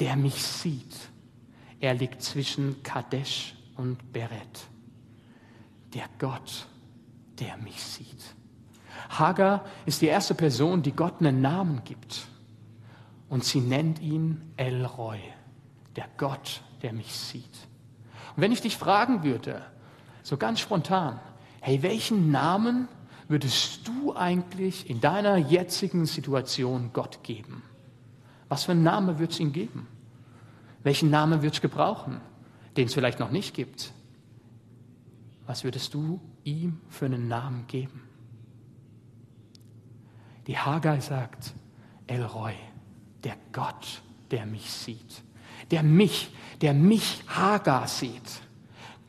der 0.00 0.16
mich 0.16 0.42
sieht. 0.42 0.94
Er 1.80 1.94
liegt 1.94 2.22
zwischen 2.22 2.82
Kadesh 2.82 3.54
und 3.76 4.12
Beret. 4.12 4.68
Der 5.92 6.04
Gott, 6.18 6.66
der 7.38 7.56
mich 7.58 7.82
sieht. 7.82 8.34
Hagar 9.08 9.64
ist 9.86 10.00
die 10.00 10.06
erste 10.06 10.34
Person, 10.34 10.82
die 10.82 10.92
Gott 10.92 11.20
einen 11.20 11.40
Namen 11.40 11.82
gibt. 11.84 12.26
Und 13.28 13.44
sie 13.44 13.60
nennt 13.60 14.00
ihn 14.00 14.52
El 14.56 14.84
Roy, 14.84 15.18
der 15.96 16.06
Gott, 16.16 16.62
der 16.82 16.92
mich 16.92 17.12
sieht. 17.12 17.68
Und 18.36 18.42
wenn 18.42 18.52
ich 18.52 18.60
dich 18.60 18.76
fragen 18.76 19.24
würde, 19.24 19.62
so 20.24 20.38
ganz 20.38 20.58
spontan, 20.58 21.20
hey, 21.60 21.82
welchen 21.82 22.32
Namen 22.32 22.88
würdest 23.28 23.86
du 23.86 24.16
eigentlich 24.16 24.90
in 24.90 25.00
deiner 25.00 25.36
jetzigen 25.36 26.06
Situation 26.06 26.90
Gott 26.92 27.22
geben? 27.22 27.62
Was 28.48 28.64
für 28.64 28.72
einen 28.72 28.82
Namen 28.82 29.18
würdest 29.18 29.38
du 29.38 29.44
ihm 29.44 29.52
geben? 29.52 29.86
Welchen 30.82 31.10
Namen 31.10 31.42
würdest 31.42 31.62
du 31.62 31.68
gebrauchen, 31.68 32.20
den 32.76 32.86
es 32.86 32.94
vielleicht 32.94 33.20
noch 33.20 33.30
nicht 33.30 33.54
gibt? 33.54 33.92
Was 35.46 35.62
würdest 35.62 35.92
du 35.92 36.20
ihm 36.42 36.80
für 36.88 37.04
einen 37.04 37.28
Namen 37.28 37.66
geben? 37.66 38.02
Die 40.46 40.58
Hagar 40.58 41.00
sagt, 41.00 41.54
Elroy, 42.06 42.54
der 43.24 43.36
Gott, 43.52 44.02
der 44.30 44.46
mich 44.46 44.70
sieht, 44.70 45.22
der 45.70 45.82
mich, 45.82 46.34
der 46.60 46.72
mich 46.72 47.22
Hagar 47.28 47.88
sieht. 47.88 48.40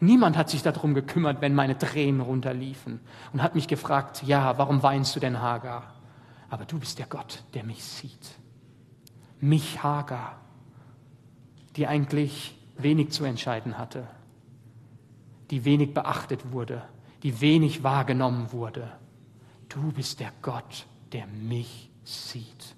Niemand 0.05 0.37
hat 0.37 0.51
sich 0.51 0.61
darum 0.61 0.93
gekümmert, 0.93 1.41
wenn 1.41 1.55
meine 1.55 1.79
Tränen 1.79 2.21
runterliefen 2.21 2.99
und 3.33 3.41
hat 3.41 3.55
mich 3.55 3.67
gefragt, 3.67 4.21
ja, 4.23 4.55
warum 4.59 4.83
weinst 4.83 5.15
du 5.15 5.19
denn 5.19 5.41
Hagar? 5.41 5.95
Aber 6.51 6.65
du 6.65 6.77
bist 6.77 6.99
der 6.99 7.07
Gott, 7.07 7.43
der 7.55 7.63
mich 7.63 7.83
sieht. 7.83 8.37
Mich 9.41 9.81
Hagar, 9.81 10.39
die 11.75 11.87
eigentlich 11.87 12.55
wenig 12.77 13.13
zu 13.13 13.23
entscheiden 13.23 13.79
hatte, 13.79 14.07
die 15.49 15.65
wenig 15.65 15.95
beachtet 15.95 16.51
wurde, 16.51 16.83
die 17.23 17.41
wenig 17.41 17.83
wahrgenommen 17.83 18.51
wurde. 18.51 18.91
Du 19.69 19.91
bist 19.91 20.19
der 20.19 20.31
Gott, 20.43 20.85
der 21.13 21.25
mich 21.25 21.89
sieht. 22.03 22.75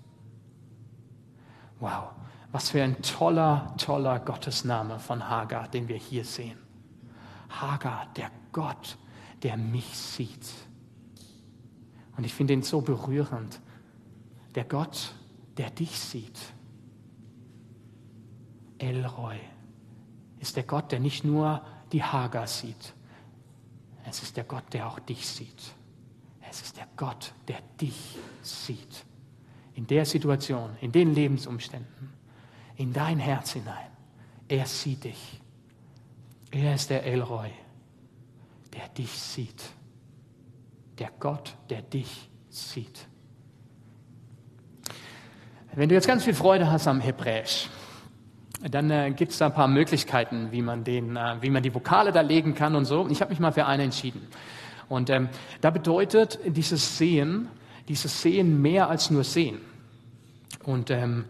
Wow, 1.82 2.12
was 2.54 2.70
für 2.70 2.82
ein 2.82 3.02
toller, 3.02 3.76
toller 3.78 4.18
Gottesname 4.20 5.00
von 5.00 5.28
Hagar, 5.28 5.68
den 5.68 5.90
wir 5.90 5.98
hier 5.98 6.24
sehen. 6.24 6.67
Hagar, 7.50 8.08
der 8.16 8.32
Gott, 8.52 8.98
der 9.44 9.58
mich 9.58 9.98
sieht. 9.98 10.48
Und 12.18 12.26
ich 12.26 12.34
finde 12.34 12.54
ihn 12.54 12.64
so 12.64 12.82
berührend. 12.82 13.62
Der 14.56 14.64
Gott, 14.64 15.14
der 15.58 15.70
dich 15.70 16.00
sieht. 16.00 16.40
Elroy 18.80 19.40
ist 20.40 20.56
der 20.56 20.64
Gott, 20.64 20.92
der 20.92 21.00
nicht 21.00 21.24
nur 21.24 21.62
die 21.92 22.04
Hagar 22.04 22.48
sieht. 22.48 22.94
Es 24.06 24.24
ist 24.24 24.38
der 24.38 24.44
Gott, 24.44 24.64
der 24.74 24.88
auch 24.88 25.00
dich 25.00 25.28
sieht. 25.28 25.62
Es 26.50 26.62
ist 26.62 26.78
der 26.78 26.88
Gott, 26.96 27.34
der 27.48 27.60
dich 27.80 28.18
sieht. 28.42 29.06
In 29.74 29.86
der 29.86 30.06
Situation, 30.06 30.72
in 30.82 30.92
den 30.92 31.14
Lebensumständen, 31.14 32.14
in 32.78 32.94
dein 32.94 33.20
Herz 33.20 33.52
hinein. 33.52 33.92
Er 34.48 34.66
sieht 34.66 35.04
dich. 35.04 35.42
Er 36.52 36.76
ist 36.76 36.90
der 36.90 37.06
Elroy, 37.06 37.50
der 38.74 38.88
dich 38.90 39.12
sieht. 39.12 39.64
Der 41.00 41.12
Gott, 41.20 41.56
der 41.70 41.82
dich 41.82 42.30
sieht. 42.50 43.08
Wenn 45.74 45.90
du 45.90 45.96
jetzt 45.96 46.08
ganz 46.08 46.24
viel 46.24 46.34
Freude 46.34 46.72
hast 46.72 46.88
am 46.88 47.02
Hebräisch, 47.02 47.70
dann 48.72 48.90
äh, 48.90 49.12
gibt 49.12 49.32
es 49.32 49.38
da 49.38 49.48
ein 49.48 49.54
paar 49.54 49.68
Möglichkeiten, 49.68 50.52
wie 50.52 50.64
man, 50.64 50.84
den, 50.84 51.16
äh, 51.16 51.36
wie 51.42 51.52
man 51.52 51.62
die 51.62 51.74
Vokale 51.74 52.12
da 52.12 52.22
legen 52.22 52.56
kann 52.56 52.76
und 52.76 52.86
so. 52.86 53.08
Ich 53.10 53.22
habe 53.22 53.30
mich 53.30 53.40
mal 53.40 53.52
für 53.52 53.68
eine 53.68 53.84
entschieden. 53.84 54.28
Und 54.90 55.10
ähm, 55.12 55.30
da 55.62 55.70
bedeutet 55.70 56.40
dieses 56.46 56.98
Sehen, 56.98 57.50
dieses 57.88 58.22
Sehen 58.22 58.62
mehr 58.62 58.90
als 58.90 59.12
nur 59.12 59.24
Sehen. 59.24 59.60
Und 60.64 60.90
ähm, 60.90 61.26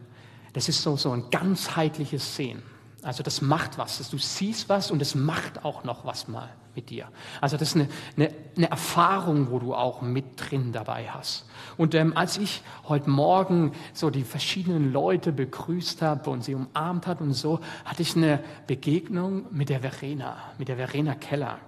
das 0.53 0.69
ist 0.69 0.81
so, 0.81 0.95
so 0.95 1.11
ein 1.11 1.29
ganzheitliches 1.29 2.35
Sehen. 2.35 2.63
Also 3.07 3.23
das 3.23 3.41
macht 3.41 3.77
was. 3.77 4.09
Du 4.09 4.17
siehst 4.17 4.67
was 4.67 4.91
und 4.91 5.01
es 5.01 5.15
macht 5.15 5.63
auch 5.63 5.85
noch 5.85 6.05
was 6.05 6.27
mal 6.27 6.49
mit 6.75 6.89
dir. 6.89 7.07
Also 7.39 7.55
das 7.55 7.69
ist 7.69 7.75
eine, 7.75 7.87
eine, 8.17 8.33
eine 8.57 8.69
Erfahrung, 8.69 9.49
wo 9.49 9.59
du 9.59 9.73
auch 9.73 10.01
mit 10.01 10.25
drin 10.35 10.73
dabei 10.73 11.09
hast. 11.09 11.45
Und 11.77 11.95
ähm, 11.95 12.17
als 12.17 12.37
ich 12.37 12.63
heute 12.89 13.09
Morgen 13.09 13.71
so 13.93 14.09
die 14.09 14.25
verschiedenen 14.25 14.91
Leute 14.91 15.31
begrüßt 15.31 16.01
habe 16.01 16.29
und 16.29 16.43
sie 16.43 16.53
umarmt 16.53 17.07
hat 17.07 17.21
und 17.21 17.31
so, 17.31 17.61
hatte 17.85 18.01
ich 18.01 18.13
eine 18.17 18.43
Begegnung 18.67 19.45
mit 19.51 19.69
der 19.69 19.79
Verena, 19.79 20.35
mit 20.57 20.67
der 20.67 20.75
Verena 20.75 21.15
Keller. 21.15 21.59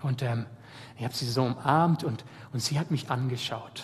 Und 0.00 0.22
ähm, 0.22 0.46
ich 0.96 1.04
habe 1.04 1.14
sie 1.14 1.28
so 1.28 1.42
umarmt 1.42 2.02
und, 2.02 2.24
und 2.54 2.60
sie 2.60 2.78
hat 2.78 2.90
mich 2.90 3.10
angeschaut. 3.10 3.82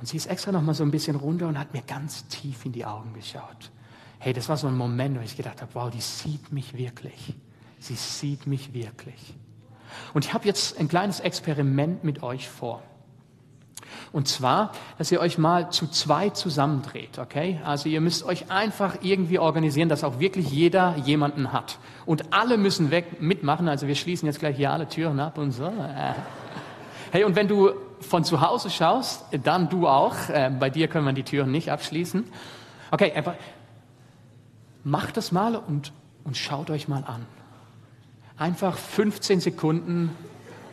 Und 0.00 0.08
sie 0.08 0.16
ist 0.16 0.26
extra 0.26 0.50
noch 0.50 0.62
mal 0.62 0.74
so 0.74 0.82
ein 0.82 0.90
bisschen 0.90 1.14
runter 1.14 1.46
und 1.46 1.56
hat 1.56 1.72
mir 1.72 1.82
ganz 1.82 2.26
tief 2.26 2.66
in 2.66 2.72
die 2.72 2.84
Augen 2.84 3.14
geschaut. 3.14 3.70
Hey, 4.18 4.32
das 4.32 4.48
war 4.48 4.56
so 4.56 4.66
ein 4.66 4.76
Moment, 4.76 5.18
wo 5.18 5.22
ich 5.22 5.36
gedacht 5.36 5.60
habe, 5.62 5.70
wow, 5.74 5.90
die 5.90 6.00
sieht 6.00 6.52
mich 6.52 6.76
wirklich. 6.76 7.34
Sie 7.78 7.94
sieht 7.94 8.46
mich 8.46 8.72
wirklich. 8.72 9.34
Und 10.14 10.24
ich 10.24 10.34
habe 10.34 10.46
jetzt 10.46 10.78
ein 10.78 10.88
kleines 10.88 11.20
Experiment 11.20 12.04
mit 12.04 12.22
euch 12.22 12.48
vor. 12.48 12.82
Und 14.12 14.28
zwar, 14.28 14.72
dass 14.98 15.12
ihr 15.12 15.20
euch 15.20 15.38
mal 15.38 15.70
zu 15.70 15.86
zweit 15.88 16.36
zusammendreht, 16.36 17.18
okay? 17.18 17.60
Also 17.64 17.88
ihr 17.88 18.00
müsst 18.00 18.24
euch 18.24 18.50
einfach 18.50 18.98
irgendwie 19.02 19.38
organisieren, 19.38 19.88
dass 19.88 20.04
auch 20.04 20.18
wirklich 20.18 20.50
jeder 20.50 20.96
jemanden 20.96 21.52
hat. 21.52 21.78
Und 22.04 22.32
alle 22.32 22.56
müssen 22.56 22.90
weg 22.90 23.20
mitmachen, 23.20 23.68
also 23.68 23.86
wir 23.86 23.94
schließen 23.94 24.26
jetzt 24.26 24.38
gleich 24.38 24.56
hier 24.56 24.72
alle 24.72 24.88
Türen 24.88 25.20
ab 25.20 25.38
und 25.38 25.52
so. 25.52 25.70
Hey, 27.12 27.24
und 27.24 27.36
wenn 27.36 27.48
du 27.48 27.70
von 28.00 28.24
zu 28.24 28.40
Hause 28.40 28.70
schaust, 28.70 29.24
dann 29.44 29.68
du 29.68 29.86
auch. 29.88 30.28
Äh, 30.28 30.50
bei 30.58 30.70
dir 30.70 30.88
können 30.88 31.06
wir 31.06 31.12
die 31.12 31.22
Türen 31.22 31.50
nicht 31.50 31.70
abschließen. 31.70 32.24
Okay, 32.90 33.12
aber 33.16 33.36
macht 34.86 35.16
das 35.16 35.32
mal 35.32 35.56
und, 35.56 35.92
und 36.22 36.36
schaut 36.36 36.70
euch 36.70 36.86
mal 36.86 37.02
an. 37.04 37.26
Einfach 38.38 38.78
15 38.78 39.40
Sekunden, 39.40 40.16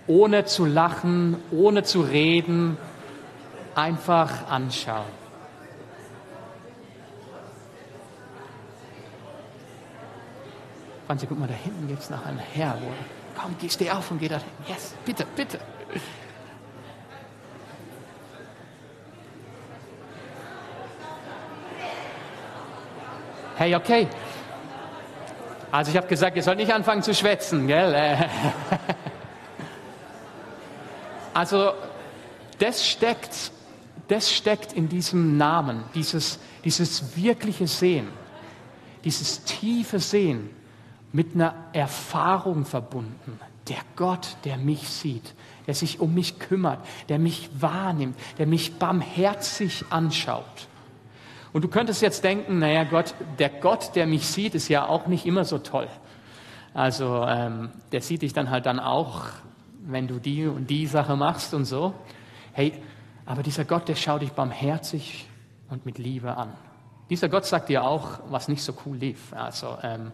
ohne 0.06 0.45
zu 0.45 0.65
lachen, 0.65 1.36
ohne 1.52 1.82
zu 1.82 2.02
reden, 2.02 2.78
einfach 3.73 4.49
anschauen. 4.49 5.06
Franzi, 11.08 11.26
guck 11.26 11.39
mal, 11.39 11.47
da 11.47 11.56
hinten 11.56 11.88
gibt 11.88 12.04
es 12.04 12.10
noch 12.12 12.23
einen 12.23 12.38
Herr. 12.38 12.78
Komm, 13.36 13.56
geh, 13.60 13.67
steh 13.67 13.89
auf 13.89 14.12
und 14.12 14.19
geh 14.19 14.28
da 14.28 14.38
hin. 14.38 14.45
Yes, 14.67 14.93
bitte, 15.06 15.26
bitte. 15.36 15.60
Hey, 23.56 23.76
okay. 23.76 24.08
Also 25.72 25.92
ich 25.92 25.98
habe 25.98 26.08
gesagt, 26.08 26.36
ihr 26.36 26.44
sollt 26.44 26.58
nicht 26.58 26.72
anfangen 26.72 27.04
zu 27.04 27.13
schwätzen, 27.13 27.68
gell? 27.68 28.18
Also 31.34 31.74
das 32.60 32.88
steckt, 32.88 33.52
das 34.08 34.32
steckt 34.32 34.74
in 34.74 34.88
diesem 34.88 35.38
Namen, 35.38 35.84
dieses, 35.96 36.39
dieses 36.63 37.18
wirkliche 37.18 37.66
Sehen, 37.66 38.08
dieses 39.04 39.44
tiefe 39.44 40.00
Sehen 40.00 40.52
mit 41.12 41.34
einer 41.34 41.56
Erfahrung 41.74 42.66
verbunden. 42.66 43.39
Der 43.68 43.80
Gott, 43.96 44.38
der 44.44 44.58
mich 44.58 44.88
sieht, 44.89 45.34
der 45.66 45.74
sich 45.74 46.00
um 46.00 46.13
mich 46.13 46.38
kümmert, 46.38 46.86
der 47.10 47.18
mich 47.18 47.50
wahrnimmt, 47.60 48.20
der 48.38 48.46
mich 48.46 48.76
barmherzig 48.76 49.86
anschaut. 49.89 50.68
Und 51.54 51.63
du 51.63 51.68
könntest 51.68 52.02
jetzt 52.02 52.24
denken, 52.24 52.58
naja 52.60 52.84
Gott, 52.84 53.13
der 53.38 53.50
Gott, 53.50 53.96
der 53.96 54.08
mich 54.08 54.26
sieht, 54.26 54.56
ist 54.56 54.68
ja 54.70 54.88
auch 54.88 55.06
nicht 55.06 55.28
immer 55.28 55.46
so 55.46 55.60
toll. 55.60 55.88
Also 56.74 57.24
ähm, 57.28 57.70
der 57.92 58.02
sieht 58.02 58.24
dich 58.24 58.34
dann 58.34 58.50
halt 58.50 58.66
dann 58.66 58.80
auch, 58.80 59.26
wenn 59.86 60.08
du 60.08 60.18
die 60.18 60.48
und 60.48 60.68
die 60.68 60.88
Sache 60.88 61.16
machst 61.16 61.54
und 61.54 61.66
so. 61.66 61.94
Hey, 62.54 62.74
aber 63.28 63.44
dieser 63.44 63.66
Gott, 63.66 63.88
der 63.88 63.96
schaut 63.96 64.24
dich 64.24 64.32
barmherzig 64.32 65.28
und 65.70 65.86
mit 65.86 66.00
Liebe 66.00 66.36
an. 66.36 66.54
Dieser 67.12 67.30
Gott 67.30 67.46
sagt 67.46 67.70
dir 67.70 67.84
auch, 67.84 68.20
was 68.30 68.48
nicht 68.48 68.63
so 68.63 68.74
cool 68.86 68.98
lief. 68.98 69.32
Also 69.34 69.78
ähm, 69.84 70.12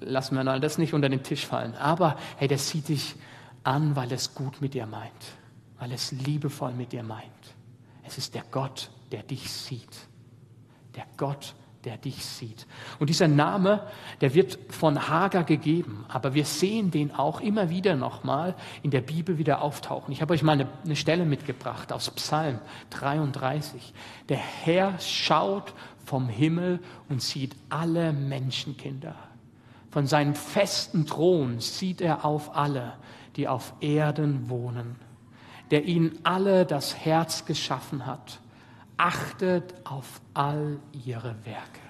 lassen 0.00 0.36
wir 0.36 0.58
das 0.58 0.78
nicht 0.78 0.94
unter 0.94 1.10
den 1.10 1.22
Tisch 1.22 1.44
fallen. 1.44 1.74
Aber 1.74 2.16
hey, 2.38 2.48
der 2.48 2.58
sieht 2.58 2.88
dich 2.88 3.14
an, 3.62 3.94
weil 3.94 4.10
es 4.10 4.34
gut 4.34 4.62
mit 4.62 4.72
dir 4.72 4.86
meint, 4.86 5.12
weil 5.78 5.92
es 5.92 6.12
liebevoll 6.12 6.72
mit 6.72 6.92
dir 6.92 7.02
meint. 7.02 7.28
Es 8.06 8.16
ist 8.16 8.34
der 8.34 8.44
Gott, 8.50 8.88
der 9.12 9.22
dich 9.22 9.50
sieht 9.50 10.09
der 10.94 11.06
Gott, 11.16 11.54
der 11.84 11.96
dich 11.96 12.24
sieht. 12.24 12.66
Und 12.98 13.08
dieser 13.08 13.28
Name, 13.28 13.86
der 14.20 14.34
wird 14.34 14.58
von 14.68 15.08
Hagar 15.08 15.44
gegeben, 15.44 16.04
aber 16.08 16.34
wir 16.34 16.44
sehen 16.44 16.90
den 16.90 17.14
auch 17.14 17.40
immer 17.40 17.70
wieder 17.70 17.96
nochmal 17.96 18.54
in 18.82 18.90
der 18.90 19.00
Bibel 19.00 19.38
wieder 19.38 19.62
auftauchen. 19.62 20.12
Ich 20.12 20.20
habe 20.20 20.34
euch 20.34 20.42
mal 20.42 20.52
eine, 20.52 20.68
eine, 20.84 20.96
Stelle 20.96 21.24
mitgebracht 21.24 21.92
aus 21.92 22.10
Psalm 22.10 22.58
33. 22.90 23.94
Der 24.28 24.36
Herr 24.36 24.98
schaut 24.98 25.72
vom 26.04 26.28
Himmel 26.28 26.80
und 27.08 27.22
sieht 27.22 27.56
alle 27.70 28.12
Menschenkinder. 28.12 29.14
Von 29.90 30.06
seinem 30.06 30.34
festen 30.34 31.06
Thron 31.06 31.60
sieht 31.60 32.00
er 32.00 32.24
auf 32.24 32.56
alle, 32.56 32.94
die 33.36 33.48
auf 33.48 33.72
Erden 33.80 34.50
wohnen, 34.50 34.96
der 35.70 35.84
ihnen 35.84 36.18
alle 36.24 36.66
das 36.66 36.96
Herz 36.96 37.46
geschaffen 37.46 38.06
hat 38.06 38.40
achtet 39.00 39.74
auf 39.84 40.20
all 40.34 40.78
ihre 41.06 41.34
Werke. 41.46 41.80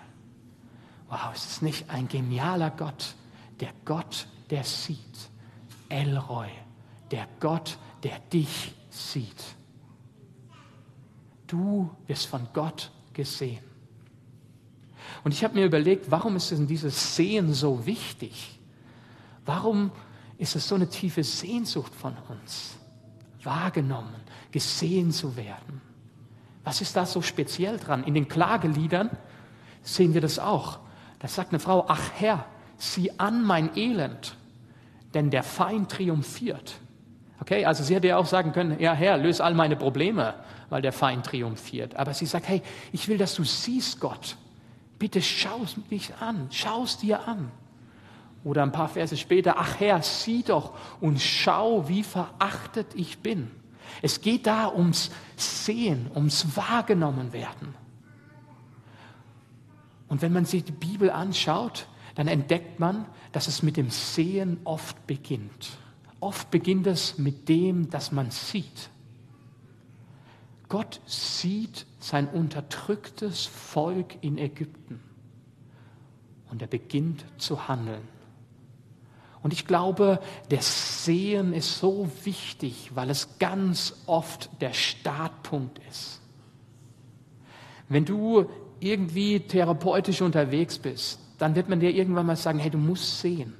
Wow, 1.09 1.35
ist 1.35 1.51
es 1.51 1.63
nicht 1.63 1.91
ein 1.91 2.07
genialer 2.07 2.71
Gott, 2.71 3.17
der 3.59 3.73
Gott, 3.85 4.29
der 4.49 4.63
sieht. 4.63 4.99
Elroy, 5.89 6.49
der 7.11 7.27
Gott, 7.41 7.79
der 8.05 8.21
dich 8.33 8.77
sieht. 8.91 9.43
Du 11.49 11.91
wirst 12.07 12.27
von 12.27 12.47
Gott 12.53 12.93
gesehen. 13.13 13.65
Und 15.25 15.33
ich 15.33 15.43
habe 15.43 15.55
mir 15.55 15.67
überlegt, 15.67 16.13
warum 16.13 16.37
ist 16.37 16.53
denn 16.53 16.69
dieses 16.69 17.17
Sehen 17.17 17.53
so 17.53 17.85
wichtig? 17.87 18.61
Warum 19.45 19.91
ist 20.39 20.55
es 20.55 20.69
so 20.69 20.77
eine 20.77 20.89
tiefe 20.89 21.25
Sehnsucht 21.25 21.93
von 21.93 22.17
uns, 22.29 22.77
wahrgenommen, 23.43 24.15
gesehen 24.53 25.11
zu 25.11 25.35
werden? 25.35 25.90
Was 26.65 26.81
ist 26.81 26.97
da 26.97 27.07
so 27.07 27.23
speziell 27.23 27.79
dran? 27.79 28.05
In 28.05 28.15
den 28.15 28.29
Klageliedern 28.29 29.11
sehen 29.83 30.15
wir 30.15 30.21
das 30.21 30.39
auch. 30.39 30.79
Da 31.19 31.29
sagt 31.29 31.51
eine 31.51 31.61
Frau, 31.61 31.87
ach 31.89 32.11
Herr, 32.17 32.45
sieh 32.77 33.13
an 33.19 33.45
mein 33.45 33.77
Elend, 33.77 34.37
denn 35.15 35.31
der 35.31 35.43
Feind 35.43 35.91
triumphiert. 35.91 36.75
Okay, 37.41 37.65
also 37.65 37.83
sie 37.83 37.95
hätte 37.95 38.09
ja 38.09 38.19
auch 38.19 38.27
sagen 38.27 38.53
können, 38.53 38.79
ja 38.79 38.93
Herr, 38.93 39.17
löse 39.17 39.43
all 39.43 39.55
meine 39.55 39.77
Probleme, 39.77 40.35
weil 40.69 40.83
der 40.83 40.93
Feind 40.93 41.25
triumphiert. 41.27 41.97
Aber 41.97 42.13
sie 42.13 42.27
sagt, 42.27 42.49
hey, 42.49 42.63
ich 42.93 43.09
will, 43.09 43.19
dass 43.19 43.35
du 43.35 43.45
siehst, 43.45 44.01
Gott. 44.01 44.37
Bitte 44.99 45.23
schau 45.23 45.61
mich 45.89 46.13
an, 46.21 46.49
schau 46.51 46.85
es 46.85 46.99
dir 46.99 47.27
an. 47.27 47.51
Oder 48.45 48.63
ein 48.63 48.73
paar 48.73 48.89
Verse 48.89 49.17
später, 49.17 49.55
ach 49.59 49.81
Herr, 49.81 50.03
sieh 50.03 50.43
doch 50.43 50.75
und 51.01 51.21
schau, 51.21 51.89
wie 51.89 52.03
verachtet 52.03 52.89
ich 52.95 53.19
bin. 53.19 53.51
Es 54.03 54.21
geht 54.21 54.47
da 54.47 54.73
ums 54.73 55.11
Sehen, 55.37 56.11
ums 56.15 56.57
Wahrgenommen 56.57 57.33
werden. 57.33 57.75
Und 60.09 60.23
wenn 60.23 60.33
man 60.33 60.45
sich 60.45 60.65
die 60.65 60.73
Bibel 60.73 61.11
anschaut, 61.11 61.87
dann 62.15 62.29
entdeckt 62.29 62.81
man, 62.81 63.07
dass 63.33 63.47
es 63.47 63.63
mit 63.63 63.77
dem 63.77 63.91
Sehen 63.91 64.59
oft 64.65 65.07
beginnt. 65.07 65.71
Oft 66.19 66.51
beginnt 66.51 66.87
es 66.87 67.19
mit 67.19 67.49
dem, 67.49 67.89
dass 67.91 68.13
man 68.13 68.31
sieht. 68.31 68.91
Gott 70.69 71.01
sieht 71.07 71.87
sein 71.99 72.29
unterdrücktes 72.29 73.47
Volk 73.47 74.23
in 74.23 74.39
Ägypten 74.39 75.01
und 76.51 76.63
er 76.63 76.69
beginnt 76.69 77.25
zu 77.39 77.69
handeln. 77.69 78.03
Und 79.43 79.53
ich 79.53 79.67
glaube, 79.67 80.21
das 80.51 81.05
Sehen 81.05 81.55
ist 81.55 81.79
so 81.79 82.11
wichtig, 82.25 82.91
weil 82.95 83.09
es 83.11 83.39
ganz 83.39 83.95
oft 84.07 84.51
der 84.61 84.75
Startpunkt 84.75 85.81
ist. 85.89 86.21
Wenn 87.89 88.05
du 88.05 88.47
irgendwie 88.81 89.41
therapeutisch 89.41 90.23
unterwegs 90.23 90.79
bist, 90.79 91.21
dann 91.39 91.55
wird 91.55 91.69
man 91.69 91.81
dir 91.81 91.91
irgendwann 91.91 92.27
mal 92.27 92.37
sagen, 92.37 92.59
hey, 92.59 92.71
du 92.71 92.79
musst 92.79 93.21
sehen. 93.21 93.55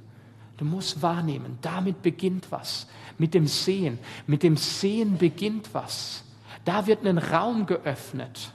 Du 0.57 0.65
musst 0.65 1.01
wahrnehmen. 1.01 1.57
Damit 1.61 2.03
beginnt 2.03 2.51
was. 2.51 2.87
Mit 3.17 3.33
dem 3.33 3.47
Sehen. 3.47 3.97
Mit 4.27 4.43
dem 4.43 4.57
Sehen 4.57 5.17
beginnt 5.17 5.73
was. 5.73 6.23
Da 6.63 6.85
wird 6.85 7.05
ein 7.05 7.17
Raum 7.17 7.65
geöffnet. 7.65 8.53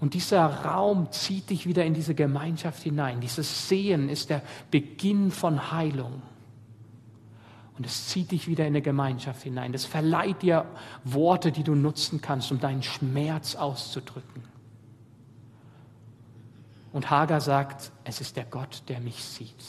Und 0.00 0.14
dieser 0.14 0.46
Raum 0.46 1.10
zieht 1.12 1.50
dich 1.50 1.66
wieder 1.66 1.84
in 1.84 1.94
diese 1.94 2.14
Gemeinschaft 2.14 2.82
hinein. 2.82 3.20
Dieses 3.20 3.68
Sehen 3.68 4.08
ist 4.08 4.30
der 4.30 4.42
Beginn 4.70 5.30
von 5.30 5.72
Heilung. 5.72 6.22
Und 7.76 7.86
es 7.86 8.08
zieht 8.08 8.30
dich 8.30 8.46
wieder 8.46 8.64
in 8.64 8.72
eine 8.72 8.82
Gemeinschaft 8.82 9.42
hinein. 9.42 9.72
Das 9.72 9.84
verleiht 9.84 10.42
dir 10.42 10.66
Worte, 11.02 11.50
die 11.50 11.64
du 11.64 11.74
nutzen 11.74 12.20
kannst, 12.20 12.52
um 12.52 12.60
deinen 12.60 12.82
Schmerz 12.82 13.56
auszudrücken. 13.56 14.44
Und 16.92 17.10
Hagar 17.10 17.40
sagt, 17.40 17.90
es 18.04 18.20
ist 18.20 18.36
der 18.36 18.44
Gott, 18.44 18.84
der 18.88 19.00
mich 19.00 19.24
sieht. 19.24 19.64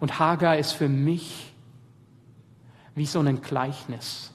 Und 0.00 0.18
Hagar 0.18 0.58
ist 0.58 0.72
für 0.72 0.88
mich 0.88 1.54
wie 2.96 3.06
so 3.06 3.20
ein 3.20 3.40
Gleichnis 3.40 4.33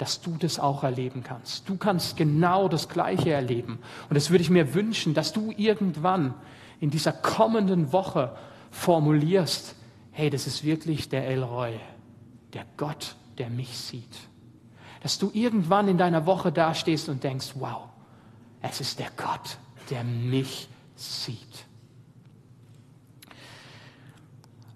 dass 0.00 0.22
du 0.22 0.38
das 0.38 0.58
auch 0.58 0.82
erleben 0.82 1.22
kannst. 1.22 1.68
Du 1.68 1.76
kannst 1.76 2.16
genau 2.16 2.68
das 2.68 2.88
Gleiche 2.88 3.32
erleben. 3.32 3.80
Und 4.08 4.14
das 4.14 4.30
würde 4.30 4.40
ich 4.40 4.48
mir 4.48 4.72
wünschen, 4.72 5.12
dass 5.12 5.34
du 5.34 5.52
irgendwann 5.58 6.32
in 6.80 6.88
dieser 6.88 7.12
kommenden 7.12 7.92
Woche 7.92 8.34
formulierst, 8.70 9.76
hey, 10.12 10.30
das 10.30 10.46
ist 10.46 10.64
wirklich 10.64 11.10
der 11.10 11.26
Elroy, 11.26 11.78
der 12.54 12.64
Gott, 12.78 13.14
der 13.36 13.50
mich 13.50 13.76
sieht. 13.76 14.16
Dass 15.02 15.18
du 15.18 15.30
irgendwann 15.34 15.86
in 15.86 15.98
deiner 15.98 16.24
Woche 16.24 16.50
dastehst 16.50 17.10
und 17.10 17.22
denkst, 17.22 17.50
wow, 17.56 17.82
es 18.62 18.80
ist 18.80 19.00
der 19.00 19.10
Gott, 19.18 19.58
der 19.90 20.02
mich 20.02 20.70
sieht. 20.96 21.66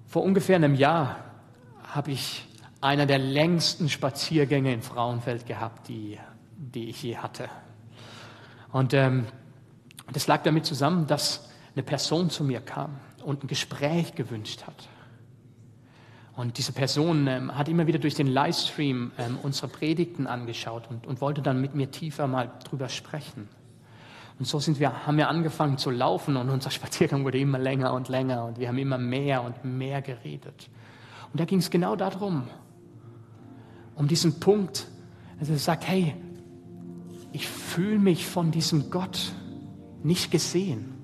Vor 0.06 0.22
ungefähr 0.22 0.56
einem 0.56 0.74
Jahr 0.74 1.16
habe 1.82 2.10
ich 2.10 2.46
einer 2.84 3.06
der 3.06 3.18
längsten 3.18 3.88
Spaziergänge 3.88 4.72
in 4.72 4.82
Frauenfeld 4.82 5.46
gehabt, 5.46 5.88
die, 5.88 6.18
die 6.56 6.90
ich 6.90 7.02
je 7.02 7.16
hatte. 7.16 7.48
Und 8.72 8.92
ähm, 8.92 9.26
das 10.12 10.26
lag 10.26 10.42
damit 10.42 10.66
zusammen, 10.66 11.06
dass 11.06 11.48
eine 11.74 11.82
Person 11.82 12.28
zu 12.28 12.44
mir 12.44 12.60
kam 12.60 13.00
und 13.24 13.42
ein 13.42 13.46
Gespräch 13.46 14.14
gewünscht 14.14 14.64
hat. 14.66 14.88
Und 16.36 16.58
diese 16.58 16.72
Person 16.72 17.26
ähm, 17.26 17.56
hat 17.56 17.68
immer 17.68 17.86
wieder 17.86 17.98
durch 17.98 18.16
den 18.16 18.26
Livestream 18.26 19.12
ähm, 19.16 19.38
unsere 19.42 19.68
Predigten 19.68 20.26
angeschaut 20.26 20.90
und, 20.90 21.06
und 21.06 21.22
wollte 21.22 21.40
dann 21.40 21.62
mit 21.62 21.74
mir 21.74 21.90
tiefer 21.90 22.26
mal 22.26 22.50
drüber 22.64 22.90
sprechen. 22.90 23.48
Und 24.38 24.46
so 24.46 24.58
sind 24.58 24.78
wir, 24.78 25.06
haben 25.06 25.16
wir 25.16 25.30
angefangen 25.30 25.78
zu 25.78 25.90
laufen 25.90 26.36
und 26.36 26.50
unser 26.50 26.70
Spaziergang 26.70 27.24
wurde 27.24 27.38
immer 27.38 27.58
länger 27.58 27.94
und 27.94 28.08
länger 28.08 28.44
und 28.44 28.58
wir 28.58 28.68
haben 28.68 28.78
immer 28.78 28.98
mehr 28.98 29.42
und 29.42 29.64
mehr 29.64 30.02
geredet. 30.02 30.68
Und 31.32 31.40
da 31.40 31.46
ging 31.46 31.60
es 31.60 31.70
genau 31.70 31.96
darum, 31.96 32.48
um 33.94 34.08
diesen 34.08 34.40
Punkt, 34.40 34.88
dass 35.38 35.48
er 35.48 35.58
sagt, 35.58 35.86
hey, 35.86 36.14
ich 37.32 37.48
fühle 37.48 37.98
mich 37.98 38.26
von 38.26 38.50
diesem 38.50 38.90
Gott 38.90 39.32
nicht 40.02 40.30
gesehen. 40.30 40.94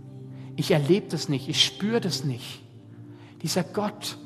Ich 0.57 0.71
erlebe 0.71 1.09
das 1.09 1.29
nicht, 1.29 1.49
ich 1.49 1.65
spüre 1.65 2.01
das 2.01 2.25
nicht. 2.25 2.63
Dieser 3.43 3.65
Gott, 3.65 4.19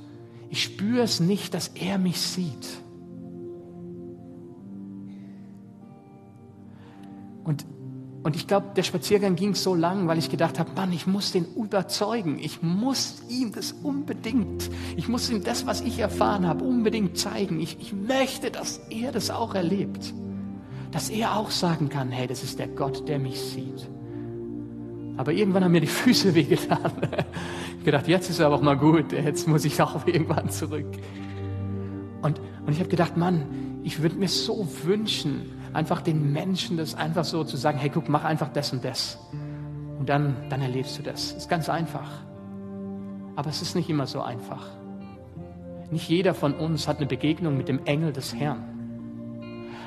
ich 0.50 0.62
spüre 0.62 1.02
es 1.02 1.20
nicht, 1.20 1.54
dass 1.54 1.68
er 1.68 1.98
mich 1.98 2.20
sieht. 2.20 2.68
Und 7.44 7.64
und 8.24 8.36
ich 8.36 8.46
glaube, 8.46 8.68
der 8.74 8.82
Spaziergang 8.82 9.36
ging 9.36 9.54
so 9.54 9.74
lang, 9.74 10.08
weil 10.08 10.16
ich 10.16 10.30
gedacht 10.30 10.58
habe, 10.58 10.70
Mann, 10.74 10.90
ich 10.94 11.06
muss 11.06 11.32
den 11.32 11.44
überzeugen. 11.56 12.38
Ich 12.38 12.62
muss 12.62 13.22
ihm 13.28 13.52
das 13.52 13.72
unbedingt, 13.72 14.70
ich 14.96 15.08
muss 15.08 15.28
ihm 15.28 15.44
das, 15.44 15.66
was 15.66 15.82
ich 15.82 15.98
erfahren 15.98 16.46
habe, 16.46 16.64
unbedingt 16.64 17.18
zeigen. 17.18 17.60
Ich, 17.60 17.76
ich 17.80 17.92
möchte, 17.92 18.50
dass 18.50 18.78
er 18.88 19.12
das 19.12 19.30
auch 19.30 19.54
erlebt. 19.54 20.14
Dass 20.90 21.10
er 21.10 21.36
auch 21.36 21.50
sagen 21.50 21.90
kann, 21.90 22.10
hey, 22.10 22.26
das 22.26 22.42
ist 22.42 22.58
der 22.58 22.68
Gott, 22.68 23.06
der 23.08 23.18
mich 23.18 23.38
sieht. 23.38 23.90
Aber 25.18 25.32
irgendwann 25.32 25.62
haben 25.62 25.72
mir 25.72 25.82
die 25.82 25.86
Füße 26.02 26.34
wehgetan. 26.34 26.92
Ich 27.78 27.84
gedacht, 27.84 28.08
jetzt 28.08 28.30
ist 28.30 28.40
aber 28.40 28.54
auch 28.54 28.62
mal 28.62 28.78
gut, 28.78 29.12
jetzt 29.12 29.46
muss 29.46 29.66
ich 29.66 29.82
auch 29.82 30.06
irgendwann 30.06 30.48
zurück. 30.48 30.90
Und, 32.22 32.40
und 32.64 32.72
ich 32.72 32.78
habe 32.78 32.88
gedacht, 32.88 33.18
Mann, 33.18 33.80
ich 33.82 34.00
würde 34.00 34.16
mir 34.16 34.28
so 34.28 34.66
wünschen, 34.84 35.42
einfach 35.74 36.00
den 36.00 36.32
Menschen 36.32 36.76
das 36.76 36.94
einfach 36.94 37.24
so 37.24 37.44
zu 37.44 37.56
sagen, 37.56 37.78
hey, 37.78 37.90
guck, 37.90 38.08
mach 38.08 38.24
einfach 38.24 38.48
das 38.48 38.72
und 38.72 38.84
das. 38.84 39.18
Und 39.98 40.08
dann, 40.08 40.36
dann 40.48 40.62
erlebst 40.62 40.98
du 40.98 41.02
das. 41.02 41.32
Ist 41.32 41.48
ganz 41.48 41.68
einfach. 41.68 42.10
Aber 43.36 43.50
es 43.50 43.60
ist 43.60 43.74
nicht 43.74 43.90
immer 43.90 44.06
so 44.06 44.22
einfach. 44.22 44.66
Nicht 45.90 46.08
jeder 46.08 46.34
von 46.34 46.54
uns 46.54 46.88
hat 46.88 46.98
eine 46.98 47.06
Begegnung 47.06 47.56
mit 47.56 47.68
dem 47.68 47.84
Engel 47.84 48.12
des 48.12 48.34
Herrn. 48.34 48.62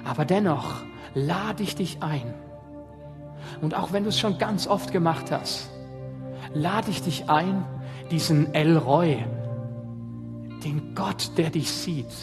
Aber 0.06 0.26
dennoch 0.26 0.76
lade 1.14 1.64
ich 1.64 1.76
dich 1.76 2.04
ein. 2.04 2.34
Und 3.62 3.74
auch 3.74 3.92
wenn 3.94 4.04
du 4.04 4.10
es 4.10 4.20
schon 4.20 4.38
ganz 4.38 4.68
oft 4.68 4.92
gemacht 4.92 5.32
hast, 5.32 5.70
lade 6.54 6.92
ich 6.92 7.02
dich 7.02 7.30
ein, 7.30 7.66
diesen 8.12 8.54
El 8.54 8.78
Roy, 8.78 9.26
den 10.64 10.96
Gott, 10.96 11.38
der 11.38 11.50
dich 11.50 11.72
sieht, 11.72 12.14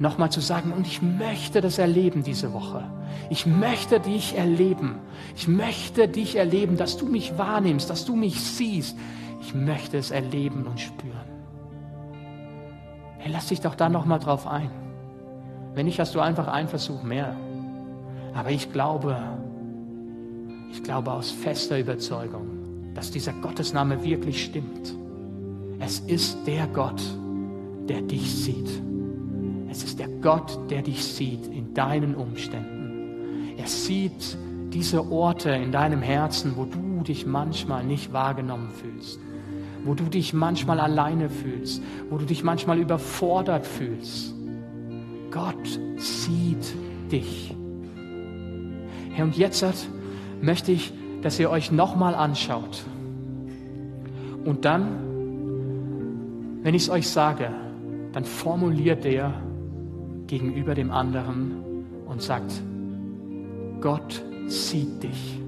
nochmal 0.00 0.32
zu 0.32 0.40
sagen, 0.40 0.72
und 0.72 0.86
ich 0.86 1.02
möchte 1.02 1.60
das 1.60 1.78
erleben 1.78 2.22
diese 2.22 2.52
Woche. 2.54 2.82
Ich 3.28 3.46
möchte 3.46 4.00
dich 4.00 4.36
erleben. 4.36 4.98
Ich 5.36 5.46
möchte 5.46 6.08
dich 6.08 6.36
erleben, 6.36 6.78
dass 6.78 6.96
du 6.96 7.06
mich 7.06 7.36
wahrnimmst, 7.36 7.90
dass 7.90 8.06
du 8.06 8.16
mich 8.16 8.40
siehst. 8.40 8.96
Ich 9.42 9.54
möchte 9.54 9.98
es 9.98 10.10
erleben 10.10 10.66
und 10.66 10.80
spüren. 10.80 11.20
Hey, 13.18 13.30
lass 13.30 13.48
dich 13.48 13.60
doch 13.60 13.74
da 13.74 13.90
nochmal 13.90 14.18
drauf 14.18 14.46
ein. 14.46 14.70
Wenn 15.74 15.84
nicht, 15.84 16.00
hast 16.00 16.14
du 16.14 16.20
einfach 16.20 16.48
einen 16.48 16.68
Versuch 16.68 17.02
mehr. 17.02 17.36
Aber 18.34 18.50
ich 18.50 18.72
glaube, 18.72 19.18
ich 20.72 20.82
glaube 20.82 21.12
aus 21.12 21.30
fester 21.30 21.78
Überzeugung, 21.78 22.94
dass 22.94 23.10
dieser 23.10 23.34
Gottesname 23.34 24.02
wirklich 24.02 24.44
stimmt. 24.44 24.94
Es 25.78 26.00
ist 26.00 26.38
der 26.46 26.66
Gott, 26.68 27.02
der 27.86 28.00
dich 28.00 28.34
sieht. 28.34 28.89
Es 29.70 29.84
ist 29.84 30.00
der 30.00 30.08
Gott, 30.08 30.58
der 30.68 30.82
dich 30.82 31.04
sieht 31.04 31.46
in 31.46 31.74
deinen 31.74 32.16
Umständen. 32.16 33.54
Er 33.56 33.66
sieht 33.66 34.36
diese 34.72 35.10
Orte 35.10 35.50
in 35.50 35.70
deinem 35.70 36.02
Herzen, 36.02 36.54
wo 36.56 36.64
du 36.64 37.02
dich 37.02 37.24
manchmal 37.24 37.84
nicht 37.84 38.12
wahrgenommen 38.12 38.70
fühlst, 38.70 39.20
wo 39.84 39.94
du 39.94 40.04
dich 40.04 40.32
manchmal 40.32 40.80
alleine 40.80 41.30
fühlst, 41.30 41.82
wo 42.08 42.18
du 42.18 42.24
dich 42.24 42.42
manchmal 42.42 42.78
überfordert 42.78 43.64
fühlst. 43.66 44.34
Gott 45.30 45.78
sieht 45.96 46.74
dich. 47.12 47.54
Herr, 49.12 49.24
und 49.24 49.36
jetzt 49.36 49.64
möchte 50.40 50.72
ich, 50.72 50.92
dass 51.22 51.38
ihr 51.38 51.50
euch 51.50 51.70
nochmal 51.70 52.14
anschaut. 52.14 52.82
Und 54.44 54.64
dann, 54.64 54.98
wenn 56.62 56.74
ich 56.74 56.82
es 56.82 56.90
euch 56.90 57.08
sage, 57.08 57.50
dann 58.12 58.24
formuliert 58.24 59.04
der 59.04 59.34
gegenüber 60.30 60.76
dem 60.76 60.92
anderen 60.92 61.84
und 62.06 62.22
sagt, 62.22 62.52
Gott 63.80 64.22
sieht 64.46 65.02
dich. 65.02 65.40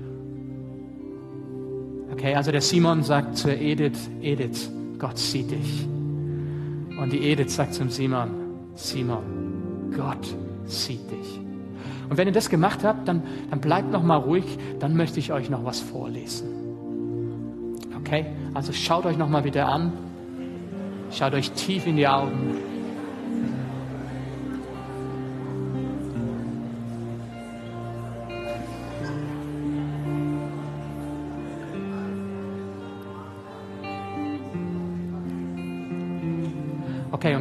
Okay, 2.13 2.35
also 2.35 2.51
der 2.51 2.61
Simon 2.61 3.03
sagt 3.05 3.37
zur 3.37 3.53
Edith, 3.53 4.11
Edith, 4.21 4.71
Gott 4.99 5.17
sieht 5.19 5.51
dich. 5.53 5.87
Und 7.01 7.13
die 7.13 7.31
Edith 7.31 7.51
sagt 7.55 7.75
zum 7.75 7.91
Simon, 7.91 8.31
Simon, 8.75 9.91
Gott 9.97 10.35
sieht 10.67 11.11
dich. 11.11 11.41
Und 12.11 12.19
wenn 12.19 12.27
ihr 12.27 12.35
das 12.35 12.51
gemacht 12.51 12.85
habt, 12.85 13.09
dann, 13.09 13.23
dann 13.51 13.61
bleibt 13.61 13.91
noch 13.91 14.03
mal 14.03 14.17
ruhig, 14.17 14.45
dann 14.81 14.97
möchte 14.97 15.21
ich 15.21 15.33
euch 15.33 15.49
noch 15.49 15.65
was 15.65 15.81
vorlesen. 15.81 16.49
Okay, 17.99 18.27
also 18.53 18.73
schaut 18.73 19.07
euch 19.07 19.17
noch 19.17 19.29
mal 19.29 19.45
wieder 19.45 19.69
an, 19.69 19.93
schaut 21.11 21.35
euch 21.35 21.53
tief 21.53 21.87
in 21.87 21.97
die 21.97 22.09
Augen. 22.09 22.72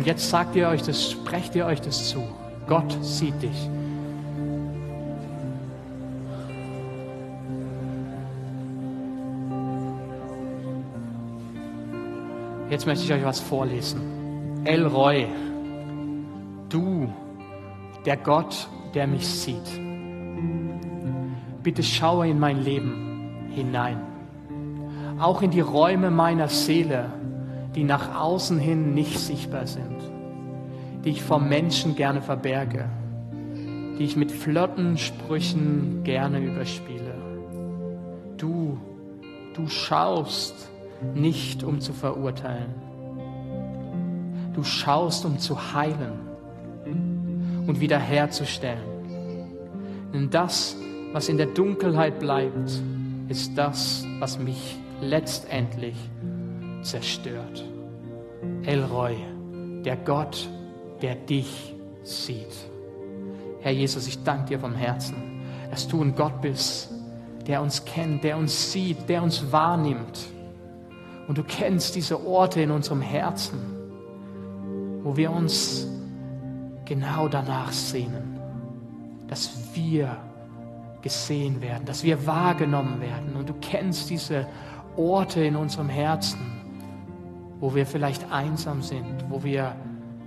Und 0.02 0.08
jetzt 0.08 0.32
sagt 0.32 0.56
ihr 0.56 0.68
euch 0.68 0.82
das, 0.82 1.12
sprecht 1.12 1.54
ihr 1.54 1.64
euch 1.68 1.80
das 1.80 2.10
zu. 2.10 2.24
Gott 2.68 2.92
sieht 3.04 3.40
dich. 3.40 3.70
Jetzt 12.68 12.88
möchte 12.88 13.06
ich 13.06 13.14
euch 13.14 13.24
was 13.24 13.40
vorlesen. 13.40 14.64
El 14.64 14.88
Roy, 14.88 15.28
du, 16.70 17.08
der 18.04 18.18
Gott, 18.18 18.68
der 18.96 19.06
mich 19.06 19.28
sieht, 19.28 19.70
bitte 21.62 21.84
schaue 21.84 22.28
in 22.28 22.40
mein 22.40 22.64
Leben 22.64 23.52
hinein, 23.52 24.02
auch 25.20 25.44
in 25.44 25.52
die 25.52 25.60
Räume 25.60 26.10
meiner 26.10 26.48
Seele, 26.48 27.21
die 27.76 27.84
nach 27.84 28.20
außen 28.20 28.60
hin 28.60 28.94
nicht 28.94 29.18
sichtbar 29.20 29.68
sind, 29.68 29.98
die 31.04 31.12
ich 31.12 31.22
vor 31.22 31.40
Menschen 31.40 31.96
gerne 31.96 32.22
verberge, 32.22 32.90
die 33.98 34.04
ich 34.04 34.16
mit 34.16 34.32
flotten 34.32 34.98
Sprüchen 34.98 36.04
gerne 36.04 36.40
überspiele. 36.40 37.16
Du, 38.38 38.78
du 39.56 39.68
schaust 39.68 40.70
nicht, 41.16 41.64
um 41.64 41.80
zu 41.80 41.94
verurteilen. 41.94 42.74
Du 44.54 44.64
schaust, 44.64 45.26
um 45.26 45.40
zu 45.40 45.74
heilen 45.74 46.20
und 47.68 47.80
wiederherzustellen. 47.80 48.84
Denn 50.14 50.30
das, 50.30 50.76
was 51.14 51.30
in 51.30 51.38
der 51.38 51.48
Dunkelheit 51.48 52.20
bleibt, 52.20 52.70
ist 53.30 53.58
das, 53.58 54.06
was 54.20 54.40
mich 54.40 54.78
letztendlich 55.00 55.96
zerstört. 56.82 57.64
Elroy, 58.64 59.16
der 59.84 59.98
Gott, 59.98 60.50
der 61.02 61.16
dich 61.16 61.76
sieht. 62.04 62.54
Herr 63.62 63.72
Jesus, 63.72 64.08
ich 64.08 64.24
danke 64.24 64.46
dir 64.46 64.60
vom 64.60 64.74
Herzen, 64.74 65.16
dass 65.70 65.88
du 65.88 66.02
ein 66.02 66.16
Gott 66.16 66.42
bist, 66.42 66.90
der 67.48 67.62
uns 67.62 67.86
kennt, 67.86 68.24
der 68.24 68.38
uns 68.38 68.72
sieht, 68.72 69.08
der 69.08 69.24
uns 69.24 69.52
wahrnimmt. 69.52 70.20
Und 71.28 71.38
du 71.38 71.44
kennst 71.44 71.96
diese 71.96 72.26
Orte 72.26 72.62
in 72.62 72.72
unserem 72.72 73.02
Herzen, 73.02 73.60
wo 75.04 75.16
wir 75.16 75.32
uns 75.32 75.88
genau 76.86 77.28
danach 77.28 77.72
sehnen, 77.72 78.40
dass 79.28 79.52
wir 79.74 80.18
gesehen 81.02 81.62
werden, 81.62 81.86
dass 81.86 82.04
wir 82.04 82.26
wahrgenommen 82.28 83.00
werden. 83.02 83.36
Und 83.36 83.50
du 83.50 83.54
kennst 83.62 84.10
diese 84.10 84.48
Orte 84.98 85.44
in 85.44 85.56
unserem 85.56 85.90
Herzen, 85.90 86.61
wo 87.62 87.74
wir 87.76 87.86
vielleicht 87.86 88.30
einsam 88.32 88.82
sind, 88.82 89.30
wo 89.30 89.44
wir 89.44 89.76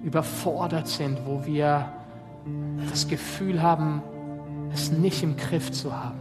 überfordert 0.03 0.87
sind, 0.87 1.19
wo 1.27 1.45
wir 1.45 1.93
das 2.89 3.09
Gefühl 3.09 3.61
haben, 3.61 4.03
es 4.73 4.91
nicht 4.93 5.23
im 5.23 5.37
Griff 5.37 5.71
zu 5.73 5.95
haben. 5.95 6.19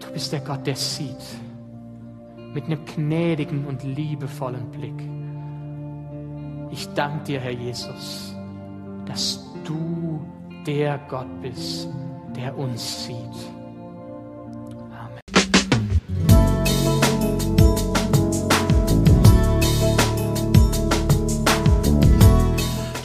Du 0.00 0.12
bist 0.12 0.32
der 0.32 0.40
Gott, 0.40 0.66
der 0.66 0.76
sieht, 0.76 1.16
mit 2.54 2.64
einem 2.66 2.84
gnädigen 2.84 3.66
und 3.66 3.82
liebevollen 3.82 4.70
Blick. 4.70 5.02
Ich 6.70 6.88
danke 6.94 7.24
dir, 7.24 7.40
Herr 7.40 7.52
Jesus, 7.52 8.34
dass 9.04 9.44
du 9.64 10.24
der 10.64 10.98
Gott 11.08 11.42
bist, 11.42 11.88
der 12.36 12.56
uns 12.56 13.04
sieht. 13.04 13.55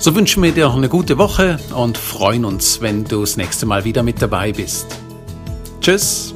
So 0.00 0.14
wünschen 0.14 0.44
wir 0.44 0.52
dir 0.52 0.70
eine 0.70 0.88
gute 0.88 1.18
Woche 1.18 1.58
und 1.74 1.98
freuen 1.98 2.44
uns, 2.44 2.80
wenn 2.80 3.04
du 3.04 3.20
das 3.20 3.36
nächste 3.36 3.66
Mal 3.66 3.84
wieder 3.84 4.04
mit 4.04 4.22
dabei 4.22 4.52
bist. 4.52 4.86
Tschüss! 5.80 6.34